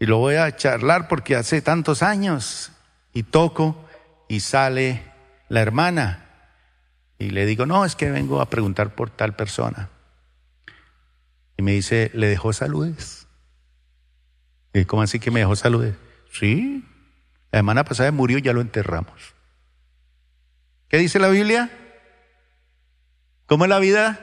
[0.00, 2.72] Y lo voy a charlar porque hace tantos años.
[3.12, 3.86] Y toco
[4.26, 5.02] y sale
[5.50, 6.30] la hermana.
[7.18, 9.90] Y le digo, no, es que vengo a preguntar por tal persona.
[11.58, 13.26] Y me dice, ¿le dejó saludes?
[14.72, 15.94] Y ¿Cómo así que me dejó saludes?
[16.32, 16.86] Sí,
[17.52, 19.34] la semana pasada murió y ya lo enterramos.
[20.88, 21.70] ¿Qué dice la Biblia?
[23.54, 24.18] ¿Cómo es la vida?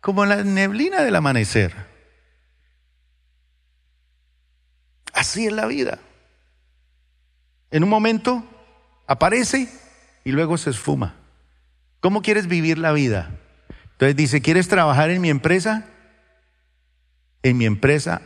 [0.00, 1.74] Como la neblina del amanecer.
[5.12, 5.98] Así es la vida.
[7.72, 8.44] En un momento
[9.08, 9.68] aparece
[10.22, 11.16] y luego se esfuma.
[11.98, 13.28] ¿Cómo quieres vivir la vida?
[13.90, 15.88] Entonces dice, ¿quieres trabajar en mi empresa?
[17.42, 18.22] en mi empresa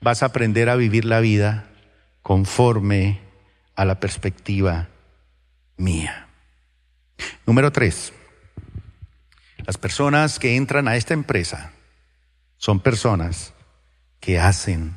[0.00, 1.66] vas a aprender a vivir la vida
[2.22, 3.18] conforme
[3.74, 4.90] a la perspectiva
[5.76, 6.28] mía.
[7.46, 8.12] Número tres,
[9.66, 11.72] las personas que entran a esta empresa
[12.58, 13.52] son personas
[14.20, 14.96] que hacen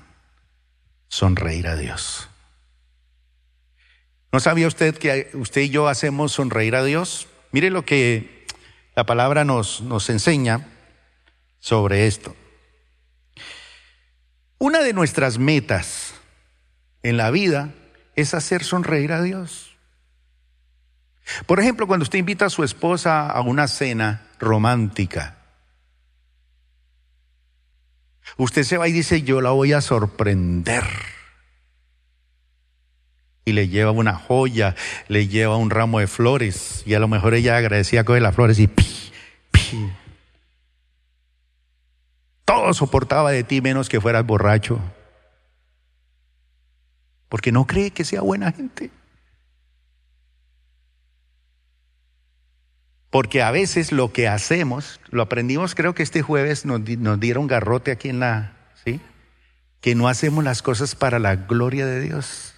[1.07, 2.29] sonreír a Dios.
[4.31, 7.27] ¿No sabía usted que usted y yo hacemos sonreír a Dios?
[7.51, 8.45] Mire lo que
[8.95, 10.67] la palabra nos, nos enseña
[11.59, 12.35] sobre esto.
[14.59, 16.13] Una de nuestras metas
[17.03, 17.73] en la vida
[18.15, 19.77] es hacer sonreír a Dios.
[21.45, 25.37] Por ejemplo, cuando usted invita a su esposa a una cena romántica,
[28.37, 30.83] usted se va y dice, yo la voy a sorprender.
[33.45, 34.75] Y le lleva una joya,
[35.07, 38.59] le lleva un ramo de flores, y a lo mejor ella agradecía coger las flores
[38.59, 38.85] y pi,
[39.51, 39.89] pi,
[42.47, 44.79] todo soportaba de ti menos que fueras borracho.
[47.27, 48.89] Porque no cree que sea buena gente.
[53.17, 56.81] Porque a veces lo que hacemos, lo aprendimos creo que este jueves nos,
[57.19, 58.53] dieron garrote aquí en la,
[58.85, 59.01] ¿sí?
[59.81, 62.53] Que no hacemos las cosas para la gloria de Dios.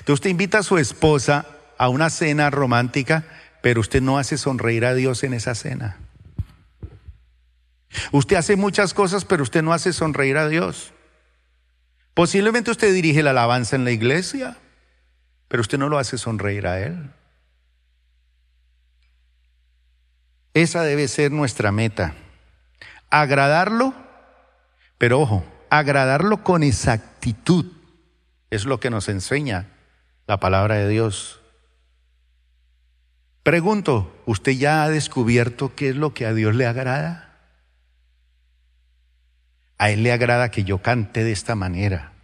[0.00, 1.46] Entonces usted invita a su esposa
[1.78, 3.26] a una cena romántica,
[3.62, 5.98] pero usted no hace sonreír a Dios en esa cena.
[8.10, 10.94] Usted hace muchas cosas, pero usted no hace sonreír a Dios.
[12.12, 14.56] Posiblemente usted dirige la alabanza en la iglesia,
[15.46, 17.12] pero usted no lo hace sonreír a Él.
[20.56, 22.14] Esa debe ser nuestra meta.
[23.10, 23.92] Agradarlo,
[24.96, 27.66] pero ojo, agradarlo con exactitud.
[28.48, 29.66] Es lo que nos enseña
[30.26, 31.42] la palabra de Dios.
[33.42, 37.36] Pregunto, ¿usted ya ha descubierto qué es lo que a Dios le agrada?
[39.76, 42.14] A Él le agrada que yo cante de esta manera.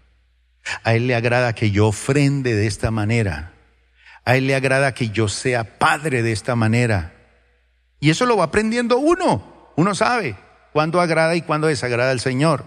[0.84, 3.52] A Él le agrada que yo ofrende de esta manera.
[4.24, 7.21] A Él le agrada que yo sea padre de esta manera.
[8.02, 9.70] Y eso lo va aprendiendo uno.
[9.76, 10.36] Uno sabe
[10.74, 12.64] cuándo agrada y cuándo desagrada al Señor.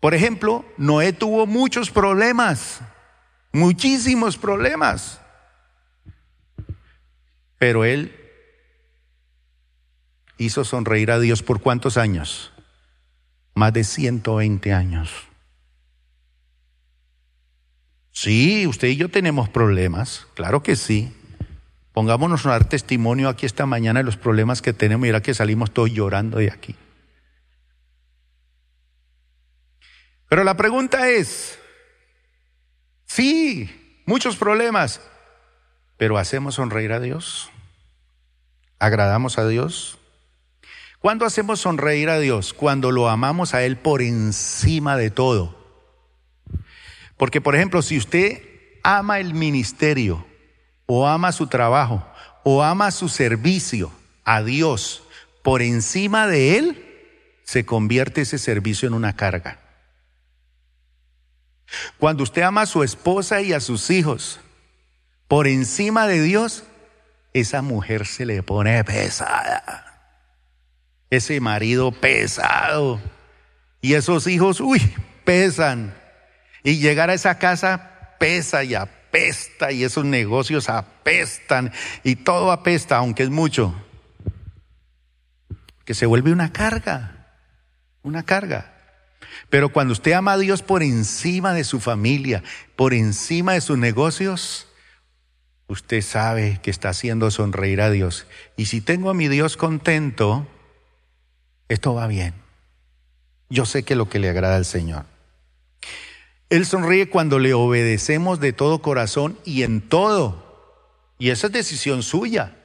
[0.00, 2.80] Por ejemplo, Noé tuvo muchos problemas,
[3.52, 5.20] muchísimos problemas.
[7.58, 8.18] Pero él
[10.36, 12.52] hizo sonreír a Dios por cuántos años?
[13.54, 15.10] más de 120 años.
[18.10, 21.12] Sí, usted y yo tenemos problemas, claro que sí.
[21.92, 25.02] Pongámonos a dar testimonio aquí esta mañana de los problemas que tenemos.
[25.02, 26.74] Mira que salimos todos llorando de aquí.
[30.28, 31.58] Pero la pregunta es,
[33.04, 35.02] sí, muchos problemas,
[35.98, 37.50] pero ¿hacemos sonreír a Dios?
[38.78, 39.98] ¿Agradamos a Dios?
[41.00, 42.54] ¿Cuándo hacemos sonreír a Dios?
[42.54, 45.58] Cuando lo amamos a Él por encima de todo.
[47.18, 48.42] Porque, por ejemplo, si usted
[48.82, 50.24] ama el ministerio,
[50.94, 52.06] o ama su trabajo,
[52.44, 53.90] o ama su servicio
[54.24, 55.02] a Dios
[55.42, 59.58] por encima de Él, se convierte ese servicio en una carga.
[61.96, 64.38] Cuando usted ama a su esposa y a sus hijos
[65.28, 66.64] por encima de Dios,
[67.32, 69.86] esa mujer se le pone pesada.
[71.08, 73.00] Ese marido pesado.
[73.80, 75.94] Y esos hijos, uy, pesan.
[76.62, 78.74] Y llegar a esa casa pesa y
[79.12, 81.70] apesta y esos negocios apestan
[82.02, 83.74] y todo apesta, aunque es mucho.
[85.84, 87.26] Que se vuelve una carga,
[88.02, 88.72] una carga.
[89.50, 92.42] Pero cuando usted ama a Dios por encima de su familia,
[92.74, 94.66] por encima de sus negocios,
[95.66, 98.26] usted sabe que está haciendo sonreír a Dios.
[98.56, 100.46] Y si tengo a mi Dios contento,
[101.68, 102.32] esto va bien.
[103.50, 105.11] Yo sé que lo que le agrada al Señor.
[106.52, 111.14] Él sonríe cuando le obedecemos de todo corazón y en todo.
[111.18, 112.58] Y esa es decisión suya.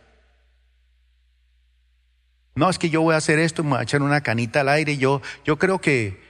[2.53, 4.67] No, es que yo voy a hacer esto, me voy a echar una canita al
[4.67, 4.97] aire.
[4.97, 6.21] Yo, yo creo que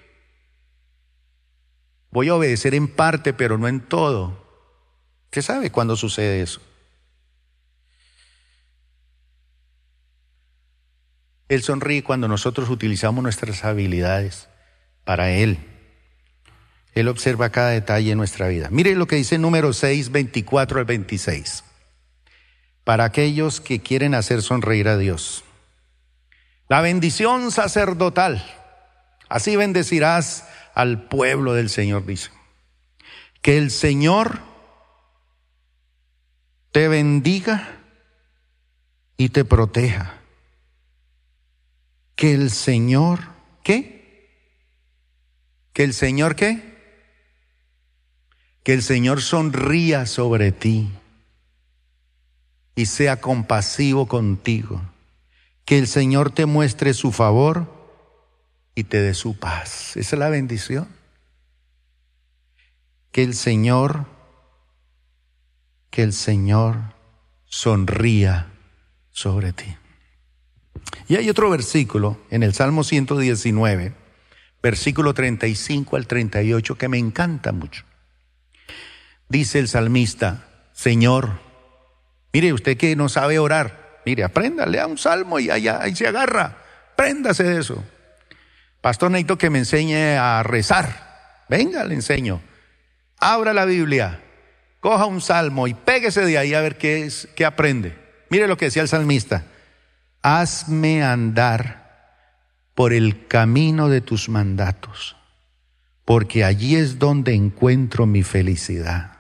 [2.12, 4.46] voy a obedecer en parte, pero no en todo.
[5.32, 6.62] ¿Qué sabe cuándo sucede eso?
[11.50, 14.48] Él sonríe cuando nosotros utilizamos nuestras habilidades
[15.04, 15.77] para Él.
[16.98, 18.70] Él observa cada detalle en nuestra vida.
[18.72, 21.64] Mire lo que dice número 6, 24 al 26.
[22.84, 25.44] Para aquellos que quieren hacer sonreír a Dios.
[26.68, 28.44] La bendición sacerdotal.
[29.30, 32.32] Así bendecirás al pueblo del Señor, dice.
[33.44, 34.40] Que el Señor
[36.72, 37.78] te bendiga
[39.18, 40.16] y te proteja
[42.16, 43.20] que el Señor,
[43.64, 44.32] ¿qué?
[45.74, 46.67] Que el Señor, ¿qué?
[48.68, 50.90] Que el Señor sonría sobre ti
[52.76, 54.82] y sea compasivo contigo.
[55.64, 57.74] Que el Señor te muestre su favor
[58.76, 59.96] y te dé su paz.
[59.96, 60.90] Esa es la bendición.
[63.14, 64.06] Que el Señor,
[65.90, 66.76] que el Señor
[67.46, 68.52] sonría
[69.12, 69.78] sobre ti.
[71.08, 73.94] Y hay otro versículo en el Salmo 119,
[74.62, 77.87] versículo 35 al 38, que me encanta mucho.
[79.30, 81.40] Dice el salmista, Señor,
[82.32, 86.08] mire usted que no sabe orar, mire, aprenda, lea un salmo y allá ahí se
[86.08, 86.58] agarra,
[86.96, 87.84] préndase de eso.
[88.82, 91.46] Pastor, necesito que me enseñe a rezar.
[91.50, 92.42] Venga, le enseño.
[93.20, 94.22] Abra la Biblia,
[94.80, 97.98] coja un salmo y péguese de ahí a ver qué, es, qué aprende.
[98.30, 99.44] Mire lo que decía el salmista
[100.22, 101.88] hazme andar
[102.76, 105.16] por el camino de tus mandatos,
[106.04, 109.17] porque allí es donde encuentro mi felicidad.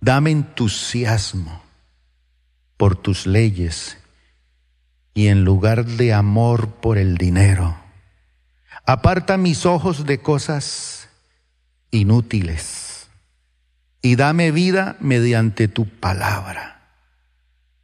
[0.00, 1.62] Dame entusiasmo
[2.76, 3.98] por tus leyes
[5.14, 7.76] y en lugar de amor por el dinero.
[8.86, 11.08] Aparta mis ojos de cosas
[11.90, 13.08] inútiles
[14.00, 16.80] y dame vida mediante tu palabra.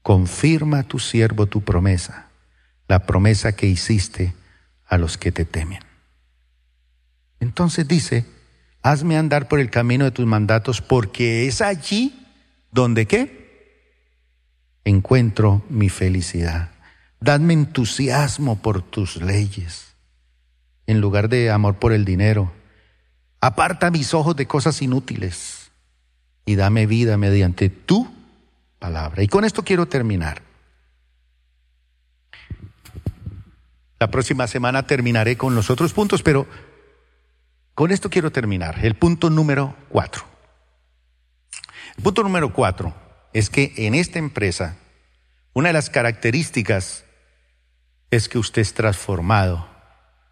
[0.03, 2.29] Confirma a tu siervo tu promesa
[2.89, 4.35] la promesa que hiciste
[4.87, 5.81] a los que te temen.
[7.41, 8.27] Entonces dice,
[8.85, 12.15] hazme andar por el camino de tus mandatos, porque es allí
[12.71, 13.91] donde qué?
[14.85, 16.71] Encuentro mi felicidad.
[17.19, 19.95] Dadme entusiasmo por tus leyes,
[20.87, 22.53] en lugar de amor por el dinero.
[23.41, 25.71] Aparta mis ojos de cosas inútiles
[26.45, 28.07] y dame vida mediante tu
[28.79, 29.23] palabra.
[29.23, 30.43] Y con esto quiero terminar.
[33.99, 36.47] La próxima semana terminaré con los otros puntos, pero
[37.75, 38.85] con esto quiero terminar.
[38.85, 40.25] El punto número cuatro.
[41.97, 42.95] El punto número cuatro
[43.33, 44.77] es que en esta empresa,
[45.53, 47.05] una de las características
[48.11, 49.69] es que usted es transformado,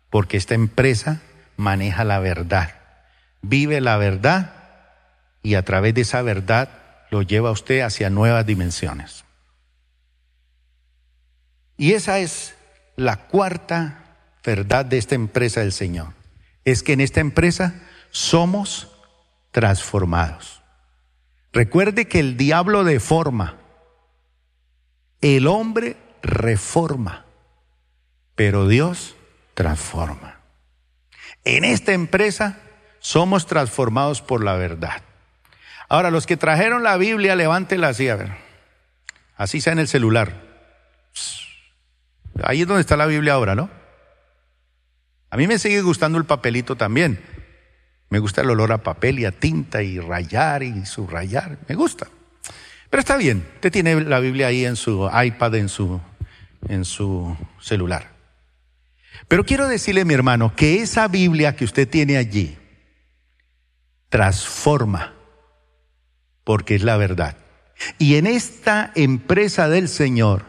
[0.08, 1.20] porque esta empresa
[1.56, 2.80] maneja la verdad,
[3.42, 4.54] vive la verdad
[5.42, 6.68] y a través de esa verdad
[7.10, 9.24] lo lleva usted hacia nuevas dimensiones.
[11.76, 12.54] Y esa es
[12.94, 13.98] la cuarta
[14.44, 16.21] verdad de esta empresa del Señor
[16.64, 17.74] es que en esta empresa
[18.10, 18.88] somos
[19.50, 20.62] transformados.
[21.52, 23.56] Recuerde que el diablo deforma,
[25.20, 27.26] el hombre reforma,
[28.34, 29.16] pero Dios
[29.54, 30.40] transforma.
[31.44, 32.58] En esta empresa
[33.00, 35.02] somos transformados por la verdad.
[35.88, 38.32] Ahora, los que trajeron la Biblia, levántela así, a ver.
[39.36, 40.40] Así sea en el celular.
[42.42, 43.68] Ahí es donde está la Biblia ahora, ¿no?
[45.32, 47.18] A mí me sigue gustando el papelito también.
[48.10, 51.56] Me gusta el olor a papel y a tinta y rayar y subrayar.
[51.66, 52.06] Me gusta.
[52.90, 53.42] Pero está bien.
[53.54, 55.98] Usted tiene la Biblia ahí en su iPad, en su,
[56.68, 58.10] en su celular.
[59.26, 62.58] Pero quiero decirle, mi hermano, que esa Biblia que usted tiene allí
[64.10, 65.14] transforma,
[66.44, 67.38] porque es la verdad.
[67.98, 70.44] Y en esta empresa del Señor,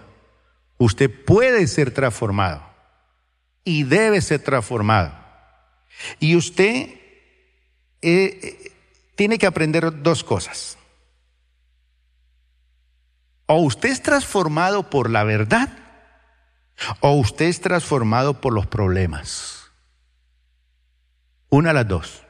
[0.77, 2.72] usted puede ser transformado
[3.63, 5.13] y debe ser transformado.
[6.19, 6.99] Y usted eh,
[8.01, 8.71] eh,
[9.15, 10.77] tiene que aprender dos cosas.
[13.45, 15.83] O usted es transformado por la verdad
[16.99, 19.71] o usted es transformado por los problemas.
[21.49, 22.23] Una de las dos.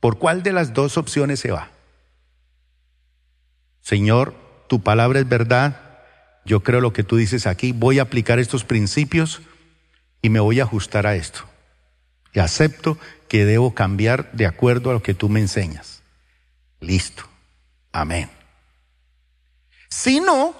[0.00, 1.70] ¿Por cuál de las dos opciones se va?
[3.80, 4.34] Señor,
[4.68, 5.80] tu palabra es verdad,
[6.44, 9.42] yo creo lo que tú dices aquí, voy a aplicar estos principios
[10.22, 11.40] y me voy a ajustar a esto.
[12.32, 12.96] Y acepto
[13.28, 16.02] que debo cambiar de acuerdo a lo que tú me enseñas.
[16.80, 17.24] Listo.
[17.92, 18.30] Amén.
[19.90, 20.54] Si no,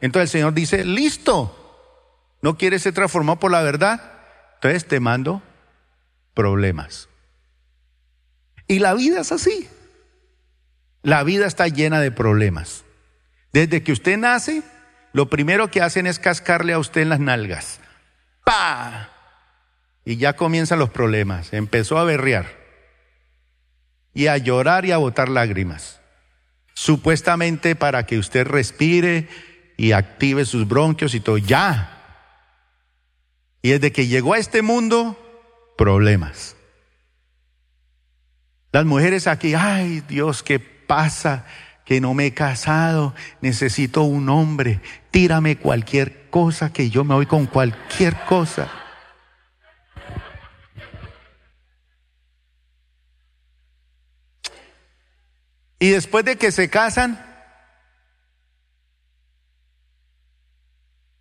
[0.00, 1.56] entonces el Señor dice, listo,
[2.42, 4.12] no quieres ser transformado por la verdad,
[4.54, 5.42] entonces te mando
[6.34, 7.08] problemas.
[8.66, 9.68] Y la vida es así.
[11.02, 12.84] La vida está llena de problemas.
[13.52, 14.62] Desde que usted nace,
[15.12, 17.80] lo primero que hacen es cascarle a usted en las nalgas.
[20.04, 21.52] Y ya comienzan los problemas.
[21.52, 22.46] Empezó a berrear.
[24.12, 26.00] Y a llorar y a botar lágrimas.
[26.74, 29.28] Supuestamente para que usted respire
[29.76, 31.38] y active sus bronquios y todo.
[31.38, 31.96] Ya.
[33.62, 35.16] Y desde que llegó a este mundo,
[35.76, 36.56] problemas.
[38.72, 41.44] Las mujeres aquí, ay Dios, ¿qué pasa?
[41.84, 44.80] Que no me he casado, necesito un hombre,
[45.10, 48.70] tírame cualquier cosa, que yo me voy con cualquier cosa.
[55.78, 57.26] Y después de que se casan,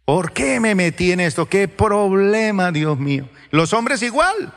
[0.03, 1.47] ¿por qué me metí en esto?
[1.47, 3.29] ¿Qué problema, Dios mío?
[3.51, 4.53] Los hombres igual.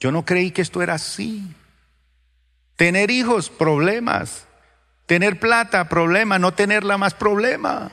[0.00, 1.54] Yo no creí que esto era así.
[2.74, 4.48] Tener hijos, problemas.
[5.12, 6.38] Tener plata, problema.
[6.38, 7.92] No tenerla más problema.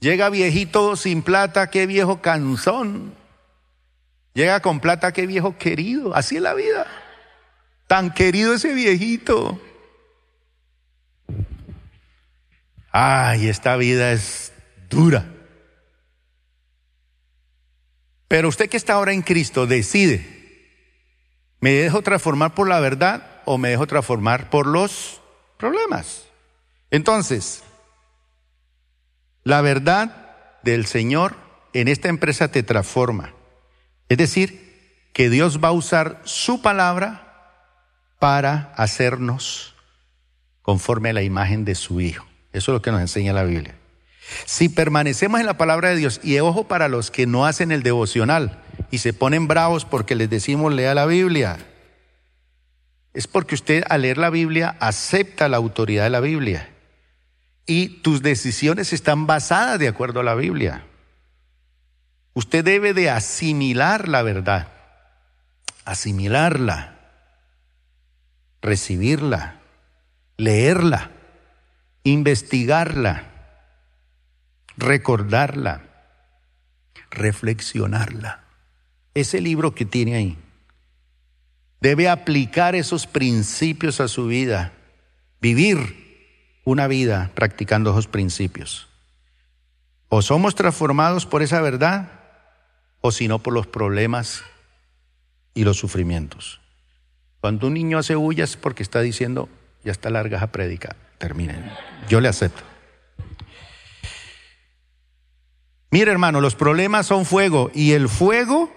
[0.00, 3.14] Llega viejito sin plata, qué viejo canzón.
[4.32, 6.14] Llega con plata, qué viejo querido.
[6.14, 6.86] Así es la vida.
[7.86, 9.60] Tan querido ese viejito.
[12.92, 14.54] Ay, esta vida es
[14.88, 15.26] dura.
[18.26, 20.70] Pero usted que está ahora en Cristo decide,
[21.60, 25.20] ¿me dejo transformar por la verdad o me dejo transformar por los
[25.58, 26.24] problemas?
[26.90, 27.62] Entonces,
[29.44, 31.36] la verdad del Señor
[31.72, 33.32] en esta empresa te transforma.
[34.08, 37.28] Es decir, que Dios va a usar su palabra
[38.18, 39.74] para hacernos
[40.62, 42.24] conforme a la imagen de su Hijo.
[42.52, 43.74] Eso es lo que nos enseña la Biblia.
[44.44, 47.82] Si permanecemos en la palabra de Dios, y ojo para los que no hacen el
[47.82, 51.58] devocional y se ponen bravos porque les decimos lea la Biblia,
[53.14, 56.70] es porque usted al leer la Biblia acepta la autoridad de la Biblia
[57.66, 60.86] y tus decisiones están basadas de acuerdo a la Biblia.
[62.34, 64.68] Usted debe de asimilar la verdad,
[65.84, 66.98] asimilarla,
[68.62, 69.60] recibirla,
[70.38, 71.10] leerla,
[72.04, 73.24] investigarla,
[74.78, 75.82] recordarla,
[77.10, 78.44] reflexionarla.
[79.12, 80.41] Ese libro que tiene ahí
[81.82, 84.72] debe aplicar esos principios a su vida,
[85.40, 88.88] vivir una vida practicando esos principios.
[90.08, 92.08] O somos transformados por esa verdad
[93.00, 94.44] o si no por los problemas
[95.54, 96.60] y los sufrimientos.
[97.40, 99.48] Cuando un niño hace bulla es porque está diciendo,
[99.82, 101.68] ya está larga esa predica, terminen.
[102.08, 102.62] Yo le acepto.
[105.90, 108.72] Mire hermano, los problemas son fuego y el fuego,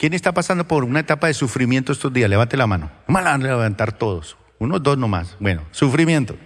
[0.00, 2.30] ¿quién está pasando por una etapa de sufrimiento estos días?
[2.30, 2.90] Levante la mano.
[3.06, 5.36] Van a levantar todos, unos dos nomás.
[5.38, 6.36] Bueno, sufrimiento.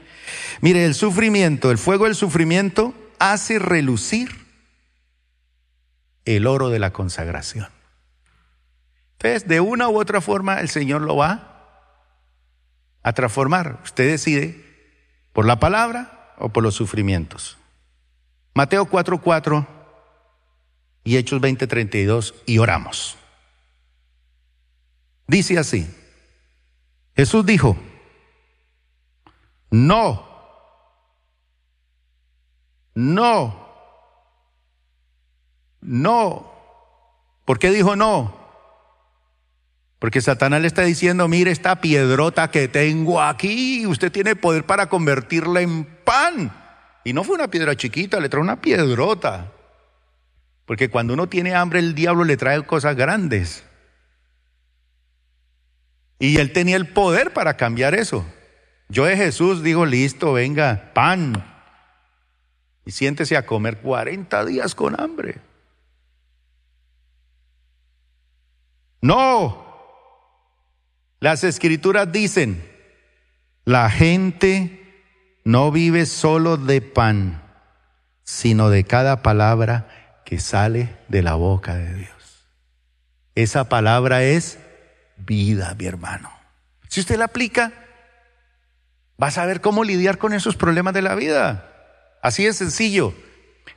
[0.61, 4.29] Mire, el sufrimiento, el fuego del sufrimiento hace relucir
[6.25, 7.69] el oro de la consagración.
[9.13, 11.87] Entonces, de una u otra forma, el Señor lo va
[13.05, 13.79] a transformar.
[13.85, 14.65] Usted decide
[15.33, 17.57] por la palabra o por los sufrimientos.
[18.53, 19.69] Mateo 4:4
[21.05, 23.17] y Hechos 20:32 y oramos.
[25.27, 25.89] Dice así,
[27.17, 27.77] Jesús dijo,
[29.71, 30.27] no,
[32.95, 33.69] no,
[35.81, 36.53] no.
[37.45, 38.45] ¿Por qué dijo no?
[39.99, 44.89] Porque Satanás le está diciendo, mire esta piedrota que tengo aquí, usted tiene poder para
[44.89, 46.53] convertirla en pan.
[47.05, 49.51] Y no fue una piedra chiquita, le trajo una piedrota.
[50.67, 53.65] Porque cuando uno tiene hambre, el diablo le trae cosas grandes.
[56.19, 58.25] Y él tenía el poder para cambiar eso.
[58.89, 61.45] Yo de Jesús digo, listo, venga, pan.
[62.85, 65.41] Y siéntese a comer 40 días con hambre.
[69.01, 69.65] No.
[71.21, 72.63] Las escrituras dicen,
[73.65, 77.43] la gente no vive solo de pan,
[78.23, 82.47] sino de cada palabra que sale de la boca de Dios.
[83.35, 84.59] Esa palabra es
[85.17, 86.31] vida, mi hermano.
[86.89, 87.73] Si usted la aplica,
[89.23, 91.71] va a saber cómo lidiar con esos problemas de la vida.
[92.23, 93.15] Así de sencillo.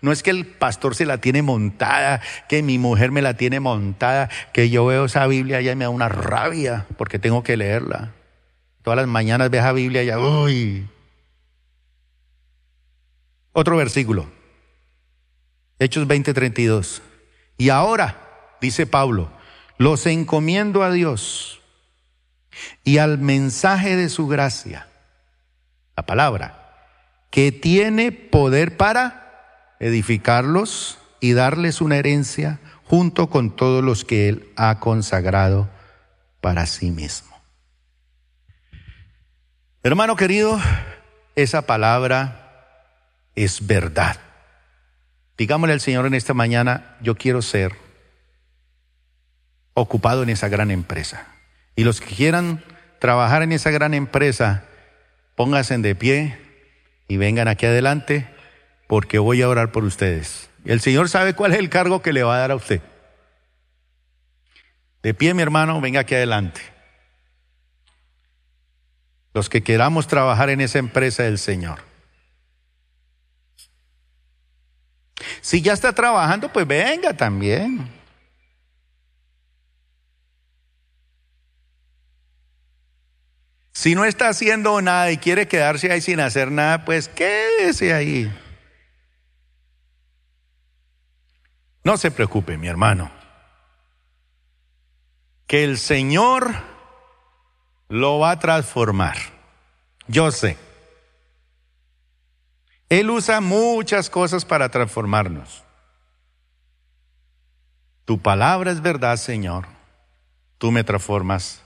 [0.01, 3.59] No es que el pastor se la tiene montada, que mi mujer me la tiene
[3.59, 8.11] montada, que yo veo esa Biblia y me da una rabia porque tengo que leerla.
[8.83, 10.89] Todas las mañanas ve esa Biblia y uy.
[13.53, 14.29] Otro versículo.
[15.79, 17.01] Hechos 20:32.
[17.57, 18.15] Y ahora,
[18.61, 19.31] dice Pablo,
[19.77, 21.61] los encomiendo a Dios
[22.83, 24.87] y al mensaje de su gracia,
[25.95, 26.75] la palabra,
[27.29, 34.49] que tiene poder para edificarlos y darles una herencia junto con todos los que Él
[34.55, 35.69] ha consagrado
[36.41, 37.35] para sí mismo.
[39.83, 40.59] Hermano querido,
[41.35, 42.47] esa palabra
[43.35, 44.17] es verdad.
[45.37, 47.86] Digámosle al Señor en esta mañana, yo quiero ser
[49.79, 51.27] ocupado en esa gran empresa.
[51.75, 52.63] Y los que quieran
[52.99, 54.63] trabajar en esa gran empresa,
[55.35, 56.39] pónganse de pie
[57.07, 58.27] y vengan aquí adelante
[58.87, 60.49] porque voy a orar por ustedes.
[60.65, 62.81] El Señor sabe cuál es el cargo que le va a dar a usted.
[65.03, 66.61] De pie, mi hermano, venga aquí adelante.
[69.35, 71.81] Los que queramos trabajar en esa empresa del Señor.
[75.41, 77.96] Si ya está trabajando, pues venga también.
[83.77, 88.27] Si no está haciendo nada y quiere quedarse ahí sin hacer nada, pues quédese ahí.
[91.83, 93.11] No se preocupe, mi hermano,
[95.45, 96.55] que el Señor
[97.87, 99.15] lo va a transformar.
[100.07, 100.57] Yo sé.
[102.89, 105.63] Él usa muchas cosas para transformarnos.
[108.05, 109.67] Tu palabra es verdad, Señor.
[110.57, 111.61] Tú me transformas.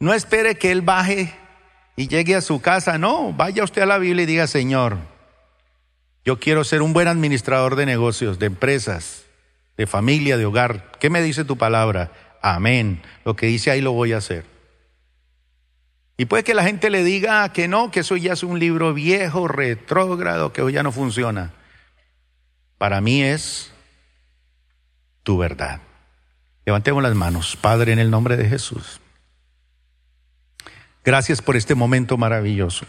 [0.00, 1.34] No espere que Él baje
[1.94, 2.96] y llegue a su casa.
[2.96, 4.96] No, vaya usted a la Biblia y diga, Señor,
[6.24, 9.26] yo quiero ser un buen administrador de negocios, de empresas,
[9.76, 10.92] de familia, de hogar.
[10.98, 12.12] ¿Qué me dice tu palabra?
[12.40, 13.02] Amén.
[13.26, 14.46] Lo que dice ahí lo voy a hacer.
[16.16, 18.94] Y puede que la gente le diga que no, que eso ya es un libro
[18.94, 21.52] viejo, retrógrado, que hoy ya no funciona.
[22.78, 23.70] Para mí es
[25.22, 25.80] tu verdad.
[26.64, 29.00] Levantemos las manos, Padre, en el nombre de Jesús.
[31.04, 32.86] Gracias por este momento maravilloso.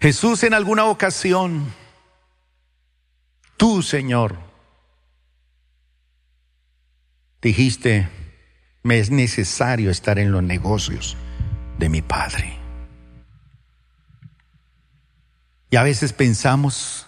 [0.00, 1.72] Jesús en alguna ocasión,
[3.56, 4.36] tú Señor,
[7.40, 8.08] dijiste,
[8.82, 11.16] me es necesario estar en los negocios
[11.78, 12.58] de mi Padre.
[15.70, 17.06] Y a veces pensamos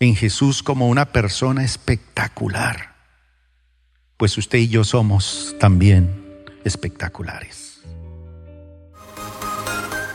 [0.00, 2.96] en Jesús como una persona espectacular,
[4.16, 7.61] pues usted y yo somos también espectaculares.